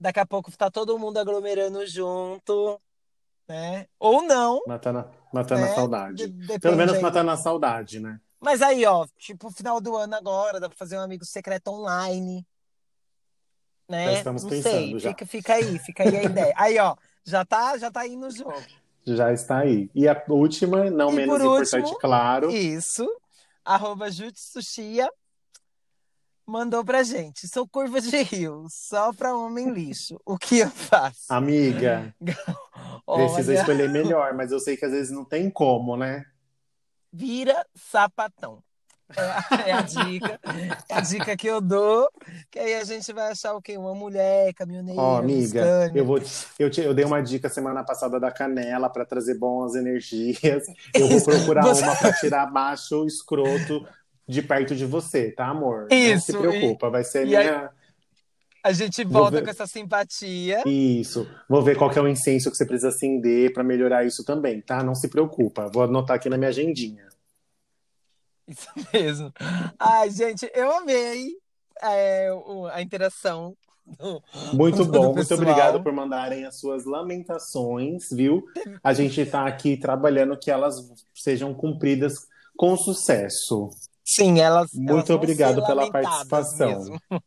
[0.00, 2.80] Daqui a pouco tá todo mundo aglomerando junto,
[3.46, 3.86] né?
[3.98, 5.74] Ou não, Matando, matando a né?
[5.74, 6.28] saudade.
[6.30, 7.02] De- Pelo menos aí.
[7.02, 8.18] matando a saudade, né?
[8.40, 12.46] Mas aí, ó, tipo, final do ano agora, dá pra fazer um amigo secreto online.
[13.86, 14.06] Né?
[14.06, 15.10] Já estamos Não pensando, sei, já.
[15.10, 16.54] Fica, fica aí, fica aí a ideia.
[16.56, 18.62] Aí, ó, já tá, já tá aí no jogo.
[19.04, 19.90] Já está aí.
[19.94, 22.50] E a última, não E menos por importante, último, claro.
[22.50, 23.06] Isso.
[23.64, 25.08] Arroba Jutsushia
[26.46, 27.48] mandou pra gente.
[27.48, 30.20] Sou curva de rio, só pra homem lixo.
[30.24, 31.26] O que eu faço?
[31.28, 36.24] Amiga, precisa Olha, escolher melhor, mas eu sei que às vezes não tem como, né?
[37.12, 38.64] vira sapatão.
[39.16, 39.20] É,
[39.64, 40.40] a- é a dica.
[40.88, 42.08] É a dica que eu dou.
[42.50, 43.76] Que aí a gente vai achar o quê?
[43.76, 45.92] Uma mulher, caminhoneira, Ó, amiga, Scania.
[45.94, 46.20] eu vou
[46.58, 50.64] eu, te, eu dei uma dica semana passada da canela para trazer boas energias.
[50.94, 53.86] Eu vou procurar Você- uma para tirar macho escroto
[54.28, 55.88] de perto de você, tá, amor?
[55.90, 57.70] Não Isso, se preocupa, vai ser a e aí- minha.
[58.64, 59.42] A gente volta ver.
[59.42, 60.62] com essa simpatia.
[60.64, 61.28] Isso.
[61.48, 64.84] Vou ver qual é o incenso que você precisa acender para melhorar isso também, tá?
[64.84, 65.68] Não se preocupa.
[65.68, 67.08] Vou anotar aqui na minha agendinha.
[68.48, 69.32] Isso mesmo.
[69.78, 71.32] Ai, gente, eu amei
[71.82, 72.28] é,
[72.72, 73.56] a interação.
[73.86, 74.22] do-
[74.52, 78.42] Muito do bom, muito obrigado por mandarem as suas lamentações, viu?
[78.82, 80.76] A gente tá aqui trabalhando que elas
[81.14, 82.14] sejam cumpridas
[82.56, 83.68] com sucesso.
[84.04, 84.70] Sim, elas.
[84.74, 86.98] Muito elas obrigado pela participação.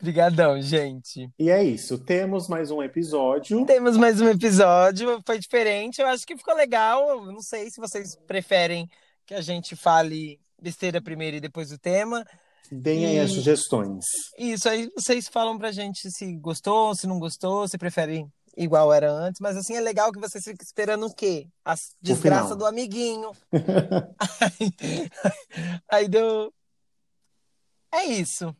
[0.00, 1.30] Obrigadão, gente.
[1.38, 3.64] E é isso, temos mais um episódio.
[3.64, 7.08] Temos mais um episódio, foi diferente, eu acho que ficou legal.
[7.08, 8.86] Eu Não sei se vocês preferem
[9.26, 12.24] que a gente fale besteira primeiro e depois o tema.
[12.70, 14.04] Deem aí as sugestões.
[14.38, 19.10] Isso aí vocês falam pra gente se gostou, se não gostou, se prefere igual era
[19.10, 21.48] antes, mas assim é legal que vocês ficam esperando o quê?
[21.64, 23.32] A desgraça do amiguinho.
[24.40, 25.10] aí,
[25.90, 26.52] aí deu.
[27.92, 28.54] É isso.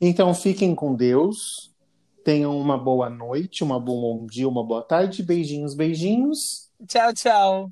[0.00, 1.72] Então fiquem com Deus.
[2.24, 5.22] Tenham uma boa noite, uma bom dia, uma boa tarde.
[5.22, 6.70] Beijinhos, beijinhos.
[6.88, 7.70] Tchau, tchau.